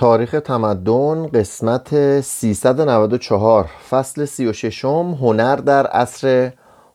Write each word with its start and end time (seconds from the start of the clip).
تاریخ 0.00 0.40
تمدن 0.44 1.26
قسمت 1.26 2.20
394 2.20 3.70
فصل 3.90 4.24
36 4.24 4.84
هنر 4.84 5.56
در 5.56 5.86
عصر 5.86 6.52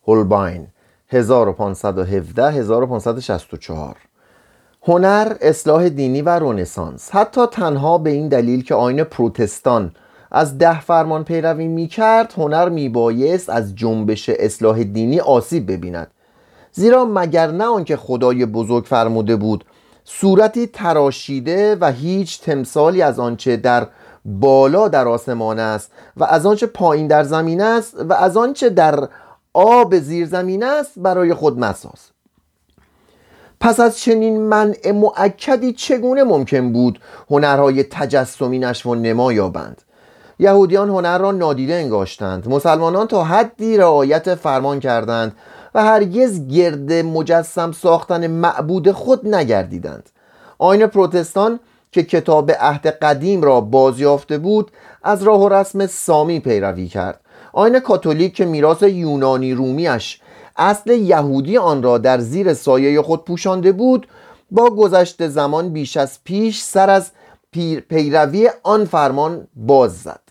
هولباین. 0.08 0.68
1517 1.10 2.52
1564 2.52 3.96
هنر 4.82 5.34
اصلاح 5.42 5.90
دینی 5.90 6.22
و 6.22 6.30
رونسانس 6.30 7.10
حتی 7.12 7.42
تنها 7.52 7.98
به 7.98 8.10
این 8.10 8.28
دلیل 8.28 8.64
که 8.64 8.76
آین 8.76 9.04
پروتستان 9.04 9.92
از 10.32 10.58
ده 10.58 10.82
فرمان 10.82 11.24
پیروی 11.24 11.68
می 11.68 11.88
کرد 11.88 12.34
هنر 12.38 12.70
می 12.70 12.90
بایست 12.90 13.50
از 13.50 13.76
جنبش 13.76 14.30
اصلاح 14.30 14.84
دینی 14.84 15.20
آسیب 15.20 15.72
ببیند. 15.72 16.12
زیرا 16.72 17.06
مگر 17.06 17.52
نه 17.52 17.66
آنکه 17.66 17.98
خدای 17.98 18.46
بزرگ 18.46 18.84
فرموده 18.84 19.36
بود 19.36 19.66
صورتی 20.06 20.68
تراشیده 20.68 21.76
و 21.76 21.92
هیچ 21.92 22.42
تمثالی 22.42 23.02
از 23.02 23.20
آنچه 23.20 23.58
در 23.58 23.88
بالا 24.26 24.88
در 24.88 25.08
آسمان 25.08 25.60
است 25.60 25.92
و 26.18 26.24
از 26.24 26.46
آنچه 26.46 26.66
پایین 26.66 27.08
در 27.08 27.24
زمین 27.24 27.62
است 27.62 27.96
و 28.10 28.14
از 28.14 28.38
آنچه 28.38 28.70
در 28.70 29.08
آب 29.54 29.98
زیر 29.98 30.28
زمین 30.28 30.64
است 30.64 30.92
برای 30.98 31.34
خود 31.34 31.60
مساز. 31.60 32.00
پس 33.60 33.80
از 33.80 34.00
چنین 34.00 34.42
منع 34.42 34.92
معکدی 34.92 35.74
چگونه 35.74 36.24
ممکن 36.24 36.74
بود 36.74 37.00
هنرهای 37.30 37.84
تجسمی 37.84 38.60
نشو 38.60 38.90
و 38.90 38.96
نما 38.96 39.34
یابند؟ 39.34 39.82
یهودیان 40.40 40.90
هنر 40.90 41.18
را 41.18 41.32
نادیده 41.32 41.74
انگاشتند. 41.74 42.50
مسلمانان 42.50 43.08
تا 43.08 43.24
حدی 43.24 43.78
رعایت 43.78 44.36
فرمان 44.36 44.80
کردند 44.80 45.36
و 45.76 45.84
هرگز 45.84 46.48
گرد 46.48 46.94
مجسم 46.94 47.72
ساختن 47.72 48.28
معبود 48.28 48.92
خود 48.92 49.36
نگردیدند. 49.36 50.10
آین 50.58 50.88
پروتستان 50.88 51.60
که 51.92 52.04
کتاب 52.04 52.52
عهد 52.52 52.88
قدیم 52.88 53.42
را 53.42 53.62
بازیافته 53.62 54.38
بود 54.38 54.72
از 55.04 55.24
راه 55.24 55.42
و 55.42 55.50
رسم 55.50 55.88
سامی 55.88 56.40
پیروی 56.40 56.88
کرد. 56.88 57.20
آین 57.54 57.80
کاتولیک 57.80 58.36
که 58.36 58.46
میراث 58.46 58.84
یونانی 58.84 59.54
رومیش 59.54 60.22
اصل 60.58 60.92
یهودی 60.92 61.58
آن 61.58 61.84
را 61.84 61.98
در 61.98 62.20
زیر 62.20 62.54
سایه 62.54 63.02
خود 63.02 63.26
پوشانده 63.26 63.72
بود 63.72 64.08
با 64.52 64.70
گذشت 64.70 65.28
زمان 65.28 65.70
بیش 65.70 65.98
از 65.98 66.20
پیش 66.24 66.62
سر 66.62 66.90
از 66.90 67.12
پیروی 67.88 68.50
آن 68.64 68.86
فرمان 68.86 69.48
باز 69.56 70.02
زد 70.02 70.25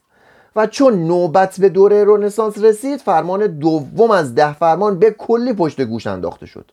و 0.56 0.66
چون 0.66 1.06
نوبت 1.06 1.60
به 1.60 1.68
دوره 1.68 2.04
رنسانس 2.06 2.58
رسید 2.58 3.00
فرمان 3.00 3.46
دوم 3.46 4.10
از 4.10 4.34
ده 4.34 4.52
فرمان 4.52 4.98
به 4.98 5.10
کلی 5.10 5.52
پشت 5.52 5.80
گوش 5.80 6.06
انداخته 6.06 6.46
شد. 6.46 6.70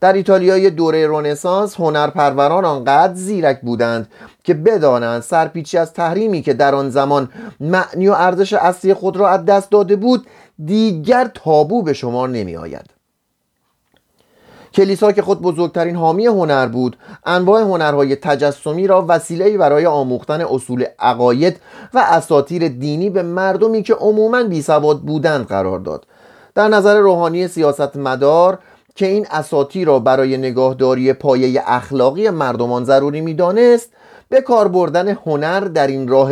در 0.00 0.12
ایتالیای 0.12 0.70
دوره 0.70 1.08
رنسانس 1.08 1.74
هنرپروران 1.80 2.64
آنقدر 2.64 3.14
زیرک 3.14 3.60
بودند 3.60 4.08
که 4.44 4.54
بدانند 4.54 5.22
سرپیچی 5.22 5.78
از 5.78 5.92
تحریمی 5.92 6.42
که 6.42 6.54
در 6.54 6.74
آن 6.74 6.90
زمان 6.90 7.28
معنی 7.60 8.08
و 8.08 8.12
ارزش 8.12 8.52
اصلی 8.52 8.94
خود 8.94 9.16
را 9.16 9.28
از 9.28 9.44
دست 9.44 9.70
داده 9.70 9.96
بود 9.96 10.26
دیگر 10.64 11.30
تابو 11.34 11.82
به 11.82 11.92
شمار 11.92 12.28
نمی 12.28 12.56
آید 12.56 12.95
کلیسا 14.76 15.12
که 15.12 15.22
خود 15.22 15.42
بزرگترین 15.42 15.96
حامی 15.96 16.26
هنر 16.26 16.66
بود 16.66 16.96
انواع 17.26 17.62
هنرهای 17.62 18.16
تجسمی 18.16 18.86
را 18.86 19.04
وسیله‌ای 19.08 19.56
برای 19.56 19.86
آموختن 19.86 20.40
اصول 20.40 20.84
عقاید 20.98 21.56
و 21.94 21.98
اساطیر 21.98 22.68
دینی 22.68 23.10
به 23.10 23.22
مردمی 23.22 23.82
که 23.82 23.94
عموما 23.94 24.42
بیسواد 24.42 25.00
بودند 25.00 25.46
قرار 25.46 25.78
داد. 25.78 26.06
در 26.54 26.68
نظر 26.68 26.98
روحانی 26.98 27.48
سیاست 27.48 27.96
مدار 27.96 28.58
که 28.94 29.06
این 29.06 29.26
اساطیر 29.30 29.86
را 29.86 29.98
برای 29.98 30.36
نگاهداری 30.36 31.12
پایه 31.12 31.62
اخلاقی 31.66 32.30
مردمان 32.30 32.84
ضروری 32.84 33.20
می‌دانست 33.20 33.90
به 34.28 34.40
کار 34.40 34.68
بردن 34.68 35.08
هنر 35.08 35.60
در 35.60 35.86
این 35.86 36.08
راه 36.08 36.30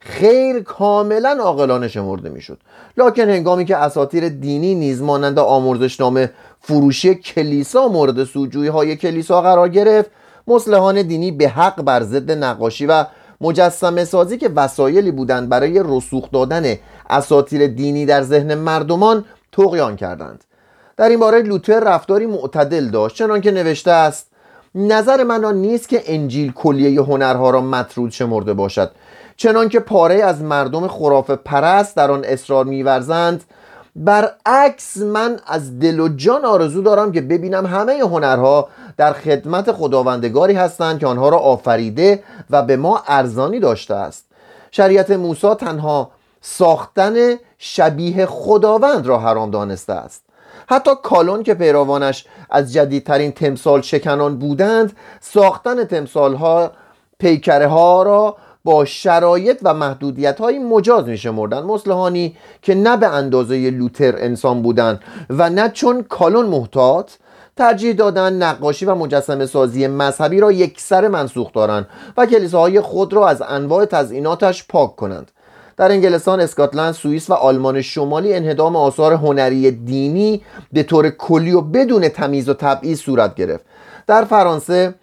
خیر 0.00 0.60
کاملا 0.60 1.38
عاقلانه 1.40 1.88
شمرده 1.88 2.28
می‌شد. 2.28 2.58
لکن 2.96 3.22
هنگامی 3.22 3.64
که 3.64 3.76
اساطیر 3.76 4.28
دینی 4.28 4.74
نیز 4.74 5.02
مانند 5.02 5.38
آمرزشنامه 5.38 6.30
فروشی 6.60 7.14
کلیسا 7.14 7.88
مورد 7.88 8.24
سوجوی 8.24 8.68
های 8.68 8.96
کلیسا 8.96 9.42
قرار 9.42 9.68
گرفت 9.68 10.10
مسلحان 10.46 11.02
دینی 11.02 11.30
به 11.30 11.48
حق 11.48 11.82
بر 11.82 12.02
ضد 12.02 12.30
نقاشی 12.30 12.86
و 12.86 13.04
مجسمه 13.40 14.04
سازی 14.04 14.38
که 14.38 14.48
وسایلی 14.48 15.10
بودند 15.10 15.48
برای 15.48 15.82
رسوخ 15.84 16.30
دادن 16.30 16.74
اساطیر 17.10 17.66
دینی 17.66 18.06
در 18.06 18.22
ذهن 18.22 18.54
مردمان 18.54 19.24
تقیان 19.52 19.96
کردند. 19.96 20.44
در 20.96 21.08
این 21.08 21.20
باره 21.20 21.42
لوتر 21.42 21.80
رفتاری 21.80 22.26
معتدل 22.26 22.88
داشت 22.88 23.16
چنان 23.16 23.40
که 23.40 23.50
نوشته 23.50 23.90
است 23.90 24.26
نظر 24.74 25.24
من 25.24 25.44
آن 25.44 25.56
نیست 25.56 25.88
که 25.88 26.02
انجیل 26.06 26.52
کلیه 26.52 27.02
هنرها 27.02 27.50
را 27.50 27.60
مطرود 27.60 28.10
شمرده 28.10 28.54
باشد. 28.54 28.90
چنان 29.40 29.68
که 29.68 29.80
پاره 29.80 30.14
از 30.14 30.42
مردم 30.42 30.88
خرافه 30.88 31.36
پرست 31.36 31.96
در 31.96 32.10
آن 32.10 32.24
اصرار 32.24 32.64
میورزند 32.64 33.44
برعکس 33.96 34.96
من 34.96 35.40
از 35.46 35.78
دل 35.78 36.00
و 36.00 36.08
جان 36.08 36.44
آرزو 36.44 36.82
دارم 36.82 37.12
که 37.12 37.20
ببینم 37.20 37.66
همه 37.66 37.92
هنرها 37.92 38.68
در 38.96 39.12
خدمت 39.12 39.72
خداوندگاری 39.72 40.54
هستند 40.54 40.98
که 40.98 41.06
آنها 41.06 41.28
را 41.28 41.38
آفریده 41.38 42.22
و 42.50 42.62
به 42.62 42.76
ما 42.76 43.02
ارزانی 43.06 43.60
داشته 43.60 43.94
است. 43.94 44.24
شریعت 44.70 45.10
موسی 45.10 45.54
تنها 45.54 46.10
ساختن 46.40 47.34
شبیه 47.58 48.26
خداوند 48.26 49.06
را 49.06 49.18
حرام 49.18 49.50
دانسته 49.50 49.92
است. 49.92 50.22
حتی 50.68 50.90
کالون 51.02 51.42
که 51.42 51.54
پیروانش 51.54 52.26
از 52.50 52.72
جدیدترین 52.72 53.32
تمثال 53.32 53.82
شکنان 53.82 54.38
بودند 54.38 54.96
ساختن 55.20 55.84
تمثال 55.84 56.34
ها 56.34 56.70
پیکره 57.18 57.66
ها 57.66 58.02
را 58.02 58.36
با 58.68 58.84
شرایط 58.84 59.58
و 59.62 59.74
محدودیت 59.74 60.40
های 60.40 60.58
مجاز 60.58 61.08
می 61.08 61.18
شمردن 61.18 61.62
مسلحانی 61.62 62.36
که 62.62 62.74
نه 62.74 62.96
به 62.96 63.06
اندازه 63.06 63.70
لوتر 63.70 64.16
انسان 64.16 64.62
بودند 64.62 65.00
و 65.30 65.50
نه 65.50 65.68
چون 65.68 66.02
کالون 66.02 66.46
محتاط 66.46 67.10
ترجیح 67.56 67.92
دادن 67.92 68.32
نقاشی 68.32 68.84
و 68.84 68.94
مجسمه 68.94 69.46
سازی 69.46 69.86
مذهبی 69.86 70.40
را 70.40 70.52
یکسر 70.52 71.08
منسوخ 71.08 71.52
دارند 71.52 71.86
و 72.16 72.26
کلیساهای 72.26 72.80
خود 72.80 73.12
را 73.12 73.28
از 73.28 73.42
انواع 73.42 73.84
تزئیناتش 73.84 74.66
پاک 74.68 74.96
کنند. 74.96 75.30
در 75.76 75.90
انگلستان، 75.90 76.40
اسکاتلند، 76.40 76.94
سوئیس 76.94 77.30
و 77.30 77.34
آلمان 77.34 77.82
شمالی 77.82 78.34
انهدام 78.34 78.76
آثار 78.76 79.12
هنری 79.12 79.70
دینی 79.70 80.42
به 80.72 80.82
طور 80.82 81.10
کلی 81.10 81.52
و 81.52 81.60
بدون 81.60 82.08
تمیز 82.08 82.48
و 82.48 82.54
تبعیض 82.54 83.00
صورت 83.00 83.34
گرفت. 83.34 83.64
در 84.06 84.24
فرانسه 84.24 84.94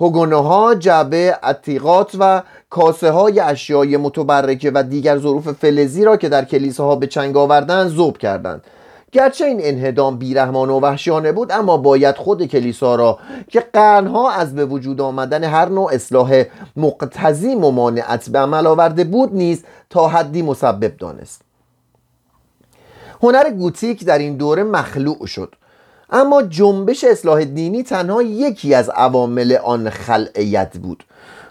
هگونوها 0.00 0.74
جعبه 0.74 1.38
عتیقات 1.42 2.16
و 2.18 2.42
کاسه 2.70 3.10
های 3.10 3.40
اشیای 3.40 3.96
متبرکه 3.96 4.70
و 4.74 4.82
دیگر 4.82 5.18
ظروف 5.18 5.48
فلزی 5.52 6.04
را 6.04 6.16
که 6.16 6.28
در 6.28 6.44
کلیساها 6.44 6.96
به 6.96 7.06
چنگ 7.06 7.36
آوردن 7.36 7.88
ذوب 7.88 8.18
کردند. 8.18 8.64
گرچه 9.12 9.44
این 9.44 9.60
انهدام 9.62 10.18
بیرحمان 10.18 10.70
و 10.70 10.80
وحشیانه 10.80 11.32
بود 11.32 11.52
اما 11.52 11.76
باید 11.76 12.16
خود 12.16 12.46
کلیسا 12.46 12.94
را 12.94 13.18
که 13.48 13.60
قرنها 13.60 14.30
از 14.30 14.54
به 14.54 14.64
وجود 14.64 15.00
آمدن 15.00 15.44
هر 15.44 15.68
نوع 15.68 15.90
اصلاح 15.92 16.44
مقتضی 16.76 17.54
ممانعت 17.54 18.28
به 18.28 18.38
عمل 18.38 18.66
آورده 18.66 19.04
بود 19.04 19.34
نیز 19.34 19.64
تا 19.90 20.08
حدی 20.08 20.42
مسبب 20.42 20.96
دانست. 20.96 21.42
هنر 23.22 23.50
گوتیک 23.50 24.04
در 24.04 24.18
این 24.18 24.36
دوره 24.36 24.62
مخلوع 24.64 25.26
شد. 25.26 25.54
اما 26.14 26.42
جنبش 26.42 27.04
اصلاح 27.04 27.44
دینی 27.44 27.82
تنها 27.82 28.22
یکی 28.22 28.74
از 28.74 28.90
عوامل 28.90 29.52
آن 29.64 29.90
خلعیت 29.90 30.76
بود. 30.76 31.04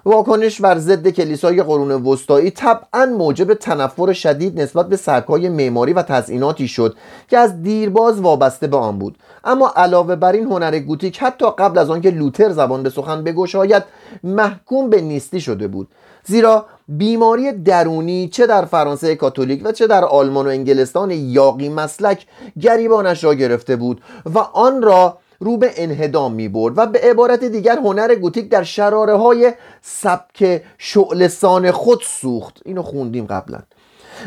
واکنش 0.05 0.61
بر 0.61 0.77
ضد 0.77 1.07
کلیسای 1.07 1.63
قرون 1.63 1.91
وسطایی 1.91 2.51
طبعا 2.51 3.05
موجب 3.05 3.53
تنفر 3.53 4.13
شدید 4.13 4.61
نسبت 4.61 4.89
به 4.89 4.95
سرکای 4.97 5.49
معماری 5.49 5.93
و 5.93 6.01
تزئیناتی 6.01 6.67
شد 6.67 6.95
که 7.27 7.37
از 7.37 7.61
دیرباز 7.63 8.19
وابسته 8.19 8.67
به 8.67 8.77
آن 8.77 8.99
بود. 8.99 9.17
اما 9.43 9.73
علاوه 9.75 10.15
بر 10.15 10.31
این 10.31 10.45
هنر 10.45 10.79
گوتیک 10.79 11.23
حتی 11.23 11.45
قبل 11.57 11.77
از 11.77 11.89
آنکه 11.89 12.09
لوتر 12.09 12.49
زبان 12.49 12.83
به 12.83 12.89
سخن 12.89 13.23
بگشاید 13.23 13.83
محکوم 14.23 14.89
به 14.89 15.01
نیستی 15.01 15.41
شده 15.41 15.67
بود. 15.67 15.87
زیرا 16.25 16.65
بیماری 16.87 17.51
درونی 17.51 18.29
چه 18.29 18.47
در 18.47 18.65
فرانسه 18.65 19.15
کاتولیک 19.15 19.61
و 19.65 19.71
چه 19.71 19.87
در 19.87 20.05
آلمان 20.05 20.45
و 20.45 20.49
انگلستان 20.49 21.11
یاقی 21.11 21.69
مسلک 21.69 22.25
گریبانش 22.61 23.23
را 23.23 23.33
گرفته 23.33 23.75
بود 23.75 24.01
و 24.35 24.39
آن 24.39 24.81
را 24.81 25.17
رو 25.43 25.57
به 25.57 25.71
انهدام 25.75 26.33
می 26.33 26.47
برد 26.47 26.77
و 26.77 26.85
به 26.85 26.99
عبارت 26.99 27.43
دیگر 27.43 27.77
هنر 27.77 28.15
گوتیک 28.15 28.49
در 28.49 28.63
شراره 28.63 29.15
های 29.15 29.53
سبک 29.81 30.61
شعلسان 30.77 31.71
خود 31.71 32.01
سوخت. 32.05 32.61
اینو 32.65 32.81
خوندیم 32.81 33.25
قبلا. 33.25 33.59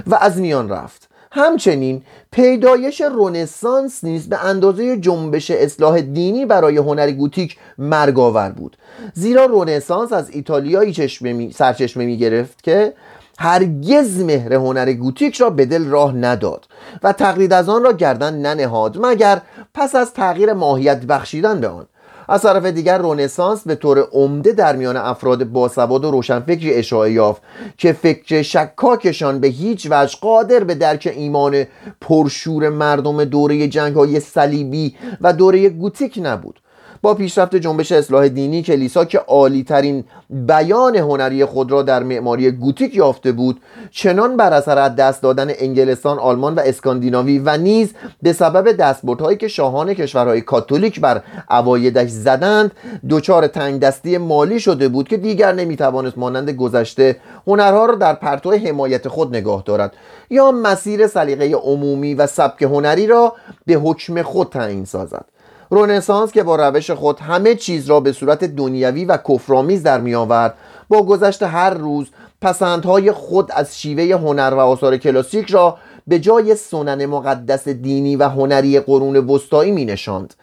و 0.07 0.15
از 0.15 0.41
میان 0.41 0.69
رفت. 0.69 1.09
همچنین 1.33 2.03
پیدایش 2.31 3.01
رونسانس 3.01 4.05
نیز 4.05 4.29
به 4.29 4.45
اندازه 4.45 4.97
جنبش 4.97 5.51
اصلاح 5.51 6.01
دینی 6.01 6.47
برای 6.47 6.77
هنر 6.77 7.11
گوتیک 7.11 7.57
مرگاور 7.79 8.51
بود. 8.51 8.77
زیرا 9.15 9.45
رونسانس 9.45 10.13
از 10.13 10.31
ایتالیایی 10.31 10.93
چشمه 10.93 11.51
سرچشمه 11.51 12.07
می 12.07 12.19
گرفت 12.19 12.63
که 12.63 12.93
هرگز 13.39 14.21
مهر 14.21 14.55
هنر 14.55 14.93
گوتیک 14.93 15.37
را 15.37 15.51
به 15.51 15.67
دل 15.67 15.85
راه 15.85 16.13
نداد 16.13 16.67
و 17.03 17.13
تقلید 17.13 17.53
از 17.53 17.69
آن 17.69 17.85
را 17.85 17.93
گردن 17.93 18.35
ننهاد 18.35 19.07
مگر 19.07 19.43
پس 19.75 19.95
از 19.95 20.13
تغییر 20.13 20.53
ماهیت 20.53 21.05
بخشیدن 21.05 21.61
به 21.61 21.69
آن. 21.69 21.87
از 22.29 22.43
طرف 22.43 22.65
دیگر 22.65 22.99
رونسانس 22.99 23.63
به 23.67 23.75
طور 23.75 24.09
عمده 24.13 24.53
در 24.53 24.77
میان 24.77 24.97
افراد 24.97 25.45
باسواد 25.45 26.05
و 26.05 26.11
روشنفکری 26.11 26.75
اشاعه 26.75 27.13
یافت 27.13 27.43
که 27.79 27.93
فکر 27.93 28.43
شکاکشان 28.43 29.41
به 29.41 29.49
هیچ 29.49 29.89
وجه 29.91 30.19
قادر 30.21 30.65
به 30.65 30.75
درک 30.75 31.13
ایمان 31.17 31.65
پرشور 32.01 32.69
مردم 32.69 33.25
دوره 33.25 33.69
جنگ 33.69 33.95
های 33.95 34.21
صلیبی 34.21 34.97
و 35.21 35.33
دوره 35.33 35.69
گوتیک 35.69 36.21
نبود. 36.23 36.61
با 37.07 37.15
پیشرفت 37.15 37.57
جنبش 37.57 37.93
اصلاح 37.93 38.29
دینی 38.29 38.63
کلیسا 38.63 39.05
که 39.05 39.19
عالی 39.19 39.65
ترین 39.65 40.05
بیان 40.31 40.97
هنری 40.97 41.45
خود 41.45 41.73
را 41.73 41.83
در 41.83 42.03
معماری 42.03 42.51
گوتیک 42.51 42.95
یافته 42.95 43.33
بود 43.33 43.61
چنان 43.91 44.37
بر 44.37 44.53
اثر 44.53 44.89
دست 44.89 45.23
دادن 45.23 45.51
انگلستان 45.59 46.19
آلمان 46.19 46.55
و 46.55 46.61
اسکاندیناوی 46.61 47.39
و 47.39 47.57
نیز 47.57 47.95
به 48.23 48.33
سبب 48.33 48.73
دستبردهایی 48.73 49.37
که 49.37 49.49
شاهان 49.49 49.95
کشورهای 49.95 50.41
کاتولیک 50.41 51.01
بر 51.01 51.23
اوایدش 51.51 52.11
زدند 52.11 52.73
دچار 53.11 53.47
تنگ 53.47 53.81
دستی 53.81 54.19
مالی 54.19 54.61
شده 54.61 54.89
بود 54.89 55.09
که 55.09 55.17
دیگر 55.17 55.53
نمی‌توانست 55.53 56.19
مانند 56.19 56.51
گذشته 56.51 57.17
هنرها 57.47 57.87
را 57.87 57.95
در 57.95 58.15
پرتو 58.15 58.53
حمایت 58.53 59.09
خود 59.09 59.37
نگاه 59.37 59.63
دارد. 59.67 59.93
یا 60.31 60.51
مسیر 60.51 61.07
سلیقه 61.07 61.55
عمومی 61.55 62.15
و 62.15 62.27
سبک 62.27 62.63
هنری 62.63 63.07
را 63.07 63.33
به 63.67 63.75
حکم 63.75 64.23
خود 64.23 64.49
تعیین 64.49 64.85
سازد. 64.85 65.36
رونسانس 65.71 66.33
که 66.33 66.43
با 66.43 66.57
روش 66.57 66.91
خود 66.91 67.21
همه 67.21 67.55
چیز 67.55 67.87
را 67.87 68.01
به 68.01 68.13
صورت 68.13 68.45
دنیوی 68.45 69.05
و 69.05 69.17
کفرآمیز 69.17 69.83
در 69.83 70.01
می 70.01 70.15
آورد 70.15 70.55
با 70.89 71.03
گذشت 71.03 71.43
هر 71.43 71.71
روز 71.71 72.07
پسندهای 72.43 73.13
خود 73.13 73.53
از 73.53 73.81
شیوه 73.81 74.19
هنر 74.19 74.55
و 74.55 74.59
آثار 74.59 74.97
کلاسیک 74.97 75.51
را 75.51 75.79
به 76.07 76.19
جای 76.19 76.55
سنن 76.55 77.07
مقدس 77.07 77.69
دینی 77.69 78.17
و 78.17 78.29
هنری 78.29 78.81
قرون 78.81 79.17
وسطایی 79.17 79.73
می 79.73 79.85
نشاند. 79.85 80.35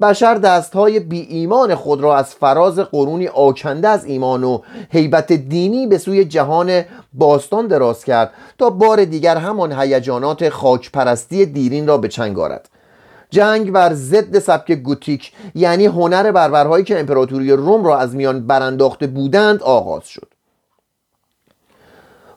بشر 0.00 0.34
دستهای 0.34 1.00
بی 1.00 1.20
ایمان 1.20 1.74
خود 1.74 2.00
را 2.00 2.16
از 2.16 2.34
فراز 2.34 2.78
قرونی 2.78 3.28
آکنده 3.28 3.88
از 3.88 4.04
ایمان 4.04 4.44
و 4.44 4.58
حیبت 4.90 5.32
دینی 5.32 5.86
به 5.86 5.98
سوی 5.98 6.24
جهان 6.24 6.82
باستان 7.12 7.66
دراز 7.66 8.04
کرد 8.04 8.30
تا 8.58 8.70
بار 8.70 9.04
دیگر 9.04 9.36
همان 9.36 9.72
هیجانات 9.72 10.48
خاکپرستی 10.48 11.46
دیرین 11.46 11.86
را 11.86 11.98
به 11.98 12.08
چنگ 12.08 12.38
آرد. 12.38 12.68
جنگ 13.32 13.72
بر 13.72 13.94
ضد 13.94 14.38
سبک 14.38 14.72
گوتیک 14.72 15.32
یعنی 15.54 15.86
هنر 15.86 16.32
بربرهایی 16.32 16.84
که 16.84 17.00
امپراتوری 17.00 17.52
روم 17.52 17.84
را 17.84 17.98
از 17.98 18.14
میان 18.14 18.46
برانداخته 18.46 19.06
بودند 19.06 19.62
آغاز 19.62 20.08
شد. 20.08 20.28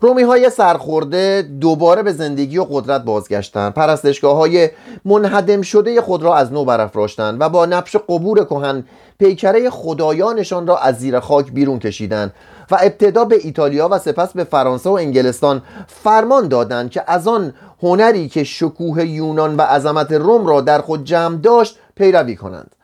رومی 0.02 0.24
های 0.24 0.50
سرخورده 0.50 1.42
دوباره 1.42 2.04
به 2.04 2.14
زندگی 2.14 2.58
و 2.58 2.64
قدرت 2.64 3.04
بازگشتند. 3.04 3.74
پرستشگاه 3.74 4.38
های 4.38 4.70
منهدم 5.06 5.62
شده 5.62 6.02
خود 6.02 6.24
را 6.24 6.36
از 6.36 6.54
نو 6.54 6.66
برافراشتند 6.66 7.42
و 7.42 7.50
با 7.50 7.66
نبش 7.66 7.96
قبور 7.96 8.46
کهن 8.46 8.84
پیکره 9.20 9.70
خدایانشان 9.70 10.68
را 10.68 10.78
از 10.78 10.96
زیر 10.96 11.20
خاک 11.20 11.52
بیرون 11.52 11.80
کشیدند 11.80 12.34
و 12.72 12.78
ابتدا 12.82 13.26
به 13.26 13.36
ایتالیا 13.44 13.90
و 13.92 14.00
سپس 14.00 14.34
به 14.34 14.44
فرانسه 14.44 14.90
و 14.90 14.94
انگلستان 14.94 15.62
فرمان 15.88 16.48
دادند 16.48 16.92
که 16.92 17.04
از 17.08 17.28
آن 17.28 17.54
هنری 17.86 18.30
که 18.30 18.44
شکوه 18.44 19.06
یونان 19.06 19.58
و 19.58 19.62
عظمت 19.62 20.12
روم 20.12 20.48
را 20.48 20.62
در 20.62 20.82
خود 20.82 21.04
جمع 21.04 21.38
داشت 21.38 21.80
پیروی 21.96 22.36
کنند. 22.36 22.76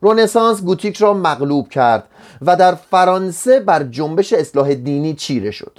رونسانس 0.00 0.62
گوتیک 0.62 0.96
را 0.96 1.14
مغلوب 1.14 1.68
کرد 1.68 2.04
و 2.42 2.56
در 2.56 2.74
فرانسه 2.74 3.60
بر 3.60 3.82
جنبش 3.82 4.32
اصلاح 4.32 4.74
دینی 4.74 5.14
چیره 5.14 5.50
شد. 5.50 5.78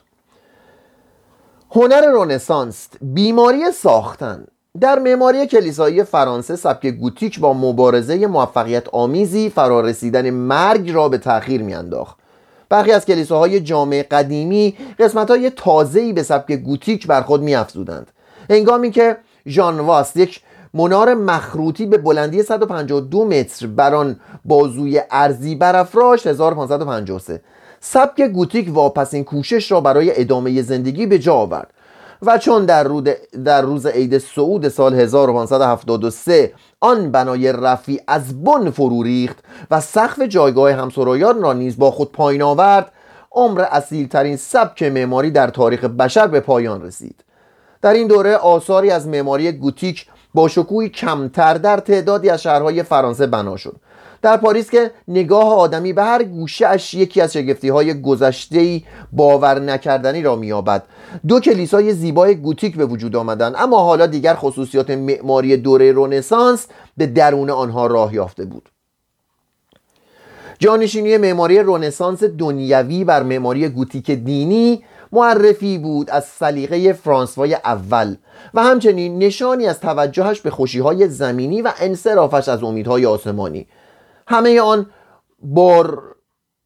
هنر 1.71 2.05
رونسانس 2.05 2.87
بیماری 3.01 3.71
ساختن. 3.71 4.45
در 4.79 4.99
معماری 4.99 5.47
کلیسایی 5.47 6.03
فرانسه 6.03 6.55
سبک 6.55 6.87
گوتیک 6.87 7.39
با 7.39 7.53
مبارزه 7.53 8.27
موفقیت 8.27 8.89
آمیزی 8.89 9.49
فرارسیدن 9.49 10.29
مرگ 10.29 10.91
را 10.91 11.09
به 11.09 11.17
تأخیر 11.17 11.61
میانداخت. 11.61 12.17
برخی 12.69 12.91
از 12.91 13.05
کلیساهای 13.05 13.59
جامعه 13.59 14.03
قدیمی 14.03 14.77
قسمت 14.99 15.29
های 15.29 15.49
تازه‌ای 15.49 16.13
به 16.13 16.23
سبک 16.23 16.51
گوتیک 16.51 17.07
بر 17.07 17.21
خود 17.21 17.41
میافزودند. 17.41 18.11
هنگامی 18.49 18.91
که 18.91 19.17
ژان 19.47 19.79
واست 19.79 20.17
یک 20.17 20.41
منار 20.73 21.13
مخروطی 21.13 21.85
به 21.85 21.97
بلندی 21.97 22.43
152 22.43 23.25
متر 23.25 23.67
بر 23.67 23.95
آن 23.95 24.19
بازوی 24.45 25.01
ارزی 25.11 25.55
برافراشت 25.55 26.27
1553 26.27 27.41
سبک 27.79 28.21
گوتیک 28.21 28.69
واپسین 28.73 29.23
کوشش 29.23 29.71
را 29.71 29.81
برای 29.81 30.21
ادامه 30.21 30.61
زندگی 30.61 31.05
به 31.05 31.19
جا 31.19 31.33
آورد 31.33 31.73
و 32.21 32.37
چون 32.37 32.65
در, 32.65 32.83
در 33.45 33.61
روز 33.61 33.85
عید 33.85 34.17
سعود 34.17 34.67
سال 34.67 34.95
1573 34.95 36.53
آن 36.79 37.11
بنای 37.11 37.51
رفی 37.51 37.99
از 38.07 38.43
بن 38.43 38.69
فرو 38.69 39.03
ریخت 39.03 39.37
و 39.71 39.81
سقف 39.81 40.21
جایگاه 40.21 40.71
همسرایان 40.71 41.41
را 41.41 41.53
نیز 41.53 41.77
با 41.77 41.91
خود 41.91 42.11
پایین 42.11 42.41
آورد 42.41 42.91
عمر 43.31 43.65
ترین 44.11 44.37
سبک 44.37 44.83
معماری 44.83 45.31
در 45.31 45.47
تاریخ 45.47 45.83
بشر 45.83 46.27
به 46.27 46.39
پایان 46.39 46.81
رسید. 46.81 47.23
در 47.81 47.93
این 47.93 48.07
دوره 48.07 48.35
آثاری 48.35 48.91
از 48.91 49.07
معماری 49.07 49.51
گوتیک 49.51 50.05
با 50.33 50.47
شکوهی 50.47 50.89
کمتر 50.89 51.53
در 51.53 51.77
تعدادی 51.77 52.29
از 52.29 52.41
شهرهای 52.41 52.83
فرانسه 52.83 53.27
بنا 53.27 53.57
شد. 53.57 53.75
در 54.21 54.37
پاریس 54.37 54.69
که 54.69 54.91
نگاه 55.07 55.55
آدمی 55.55 55.93
به 55.93 56.03
هر 56.03 56.23
گوشه 56.23 56.67
اش 56.67 56.93
یکی 56.93 57.21
از 57.21 57.33
شگفتی 57.33 57.69
های 57.69 58.01
گذشته 58.01 58.81
باور 59.11 59.59
نکردنی 59.59 60.21
را 60.21 60.35
میابد 60.35 60.83
دو 61.27 61.39
کلیسای 61.39 61.93
زیبای 61.93 62.35
گوتیک 62.35 62.77
به 62.77 62.85
وجود 62.85 63.15
آمدند 63.15 63.55
اما 63.57 63.83
حالا 63.83 64.05
دیگر 64.05 64.35
خصوصیات 64.35 64.89
معماری 64.89 65.57
دوره 65.57 65.93
رنسانس 65.95 66.67
به 66.97 67.05
درون 67.05 67.49
آنها 67.49 67.87
راه 67.87 68.13
یافته 68.13 68.45
بود. 68.45 68.69
جانشینی 70.59 71.17
معماری 71.17 71.59
رنسانس 71.59 72.23
دنیوی 72.23 73.03
بر 73.03 73.23
معماری 73.23 73.69
گوتیک 73.69 74.11
دینی 74.11 74.83
معرفی 75.11 75.77
بود 75.77 76.09
از 76.09 76.25
سلیقه 76.25 76.93
فرانسوای 76.93 77.53
اول 77.53 78.15
و 78.53 78.63
همچنین 78.63 79.19
نشانی 79.19 79.67
از 79.67 79.79
توجهش 79.79 80.41
به 80.41 80.49
خوشیهای 80.49 81.07
زمینی 81.07 81.61
و 81.61 81.71
انصرافش 81.79 82.49
از 82.49 82.63
امیدهای 82.63 83.05
آسمانی. 83.05 83.67
همه 84.27 84.61
آن 84.61 84.85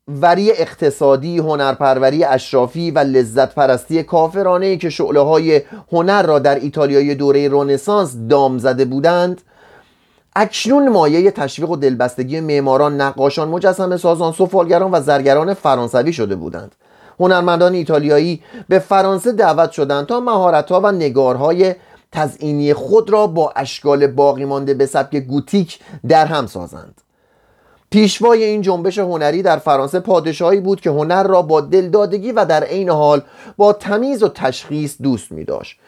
وری 0.07 0.51
اقتصادی، 0.51 1.37
هنرپروری 1.37 2.23
اشرافی 2.23 2.91
و 2.91 2.99
لذت 2.99 3.55
پرستی 3.55 4.03
کافرانه 4.03 4.77
که 4.77 4.89
شعله 4.89 5.19
های 5.19 5.61
هنر 5.91 6.21
را 6.21 6.39
در 6.39 6.55
ایتالیای 6.55 7.15
دوره 7.15 7.47
رونسانس 7.47 8.15
دام 8.29 8.57
زده 8.57 8.85
بودند 8.85 9.41
اکنون 10.35 10.89
مایه 10.89 11.31
تشویق 11.31 11.69
و 11.69 11.75
دلبستگی 11.75 12.39
معماران، 12.39 13.01
نقاشان، 13.01 13.47
مجسمه 13.47 13.97
سازان، 13.97 14.31
سفالگران 14.31 14.91
و 14.91 15.01
زرگران 15.01 15.53
فرانسوی 15.53 16.13
شده 16.13 16.35
بودند. 16.35 16.75
هنرمندان 17.19 17.73
ایتالیایی 17.73 18.41
به 18.69 18.79
فرانسه 18.79 19.31
دعوت 19.31 19.71
شدند 19.71 20.05
تا 20.05 20.19
مهارتها 20.19 20.81
و 20.81 20.91
نگارهای 20.91 21.75
تزئینی 22.11 22.73
خود 22.73 23.09
را 23.09 23.27
با 23.27 23.53
اشکال 23.55 24.07
باقی 24.07 24.45
مانده 24.45 24.73
به 24.73 24.85
سبک 24.85 25.15
گوتیک 25.15 25.79
در 26.07 26.25
هم 26.25 26.47
سازند. 26.47 27.01
پیشوای 27.89 28.43
این 28.43 28.61
جنبش 28.61 28.99
هنری 28.99 29.41
در 29.41 29.57
فرانسه 29.57 29.99
پادشاهی 29.99 30.59
بود 30.59 30.81
که 30.81 30.89
هنر 30.89 31.23
را 31.23 31.41
با 31.41 31.61
دلدادگی 31.61 32.31
و 32.31 32.45
در 32.45 32.63
عین 32.63 32.89
حال 32.89 33.21
با 33.57 33.73
تمیز 33.73 34.23
و 34.23 34.27
تشخیص 34.27 35.01
دوست 35.01 35.31
می 35.31 35.43
داشت 35.43 35.79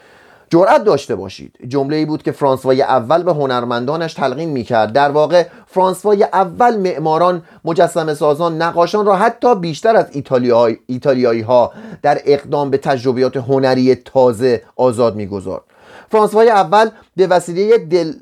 جرأت 0.50 0.84
داشته 0.84 1.16
باشید. 1.16 1.56
جمله 1.68 1.96
ای 1.96 2.06
بود 2.06 2.24
که 2.24 2.32
فرانسوای 2.32 2.82
اول 2.82 3.24
به 3.24 3.34
هنرمندانش 3.34 4.14
تلقین 4.14 4.50
می 4.50 4.64
کرد 4.64 4.94
در 4.94 5.12
واقع 5.12 5.46
فرانسوای 5.68 6.24
اول 6.24 6.78
معماران 6.78 7.44
مجسم 7.66 8.14
سازان 8.14 8.62
نقاشان 8.62 9.06
را 9.06 9.16
حتی 9.16 9.56
بیشتر 9.56 9.96
از 9.96 10.06
ایتالیایی, 10.12 10.80
ایتالیایی 10.86 11.42
ها 11.42 11.72
در 12.02 12.22
اقدام 12.26 12.70
به 12.70 12.78
تجربیات 12.78 13.38
هنری 13.38 13.96
تازه 13.96 14.62
آزاد 14.76 15.16
می‌گذارد 15.16 15.64
فرانسوای 16.12 16.50
اول 16.50 16.90
به 17.16 17.28
وسیله 17.28 17.78
دل 17.78 18.14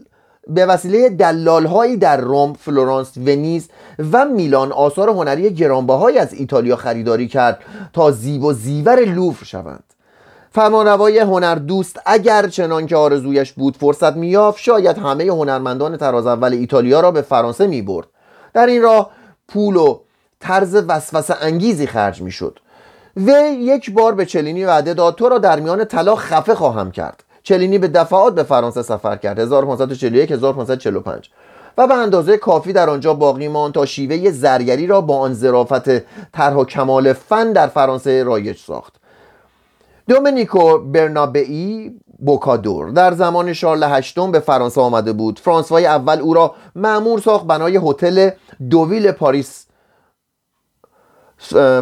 به 0.48 0.65
وسیله 0.65 1.10
دلالهایی 1.10 1.98
در 1.98 2.17
روم، 2.17 2.53
فلورانس، 2.53 3.17
ونیز 3.17 3.70
و 4.12 4.25
میلان 4.25 4.72
آثار 4.72 5.10
هنری 5.10 5.53
گرانبهایی 5.53 6.17
از 6.17 6.34
ایتالیا 6.34 6.75
خریداری 6.75 7.27
کرد 7.27 7.60
تا 7.94 8.12
زیب 8.12 8.44
و 8.44 8.53
زیور 8.53 9.05
لوفر 9.05 9.46
شوند. 9.46 9.84
فرمانروای 10.55 11.19
هنر 11.19 11.55
دوست 11.55 12.00
اگر 12.05 12.47
چنان 12.47 12.88
که 12.88 12.95
آرزویش 12.95 13.51
بود 13.51 13.77
فرصت 13.77 14.15
میافت 14.15 14.59
شاید 14.59 14.97
همه 14.97 15.24
هنرمندان 15.24 15.97
تراز 15.97 16.27
اول 16.27 16.53
ایتالیا 16.53 17.00
را 17.00 17.12
به 17.12 17.21
فرانسه 17.21 17.67
می 17.67 17.81
برد 17.81 18.07
در 18.53 18.65
این 18.65 18.81
راه 18.81 19.12
پول 19.47 19.75
و 19.75 20.00
طرز 20.39 20.75
وسوسه 20.88 21.35
انگیزی 21.41 21.88
خرج 21.88 22.21
می 22.21 22.31
شد 22.31 22.59
و 23.17 23.31
یک 23.59 23.91
بار 23.91 24.15
به 24.15 24.25
چلینی 24.25 24.65
وعده 24.65 24.93
داد 24.93 25.15
تو 25.15 25.29
را 25.29 25.38
در 25.38 25.59
میان 25.59 25.85
طلا 25.85 26.15
خفه 26.15 26.55
خواهم 26.55 26.91
کرد. 26.91 27.24
چلینی 27.43 27.77
به 27.77 27.88
دفعات 27.88 28.35
به 28.35 28.43
فرانسه 28.43 28.81
سفر 28.81 29.15
کرد 29.15 29.39
1541 29.39 30.31
1545 30.31 31.29
و 31.77 31.88
به 31.88 31.93
اندازه 31.93 32.38
کافی 32.38 32.74
در 32.74 32.89
آنجا 32.89 33.13
باقی 33.13 33.47
ماند 33.47 33.74
تا 33.74 33.85
شیوه 33.85 34.31
زرگری 34.31 34.88
را 34.88 35.01
با 35.01 35.17
آن 35.17 35.33
ظرافت 35.33 35.89
طرح 36.31 36.53
و 36.53 36.65
کمال 36.65 37.13
فن 37.13 37.53
در 37.53 37.67
فرانسه 37.67 38.24
رایج 38.24 38.57
ساخت. 38.57 39.04
دومنیکو 40.07 40.77
برنابئی 40.77 41.95
بوکادور. 42.19 42.89
در 42.89 43.13
زمان 43.13 43.53
شارل 43.53 43.83
هشتم 43.83 44.31
به 44.31 44.39
فرانسه 44.39 44.81
آمده 44.81 45.13
بود. 45.13 45.39
فرانسوای 45.39 45.85
اول 45.85 46.19
او 46.19 46.33
را 46.33 46.55
معمور 46.75 47.19
ساخت 47.19 47.45
بنای 47.45 47.79
هتل 47.83 48.29
دوویل 48.69 49.12
پاریس. 49.12 49.65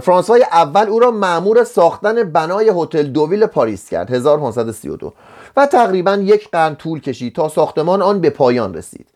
فرانسوای 0.01 0.43
اول 0.51 0.89
او 0.89 0.99
را 0.99 1.11
معمور 1.11 1.63
ساختن 1.63 2.23
بنای 2.23 2.71
هتل 2.75 3.03
دوویل 3.03 3.45
پاریس 3.45 3.89
کرد. 3.89 4.11
1532 4.11 5.13
و 5.57 5.65
تقریبا 5.65 6.15
یک 6.15 6.49
قرن 6.51 6.75
طول 6.75 6.99
کشید 6.99 7.35
تا 7.35 7.49
ساختمان 7.49 8.01
آن 8.01 8.21
به 8.21 8.29
پایان 8.29 8.73
رسید. 8.73 9.07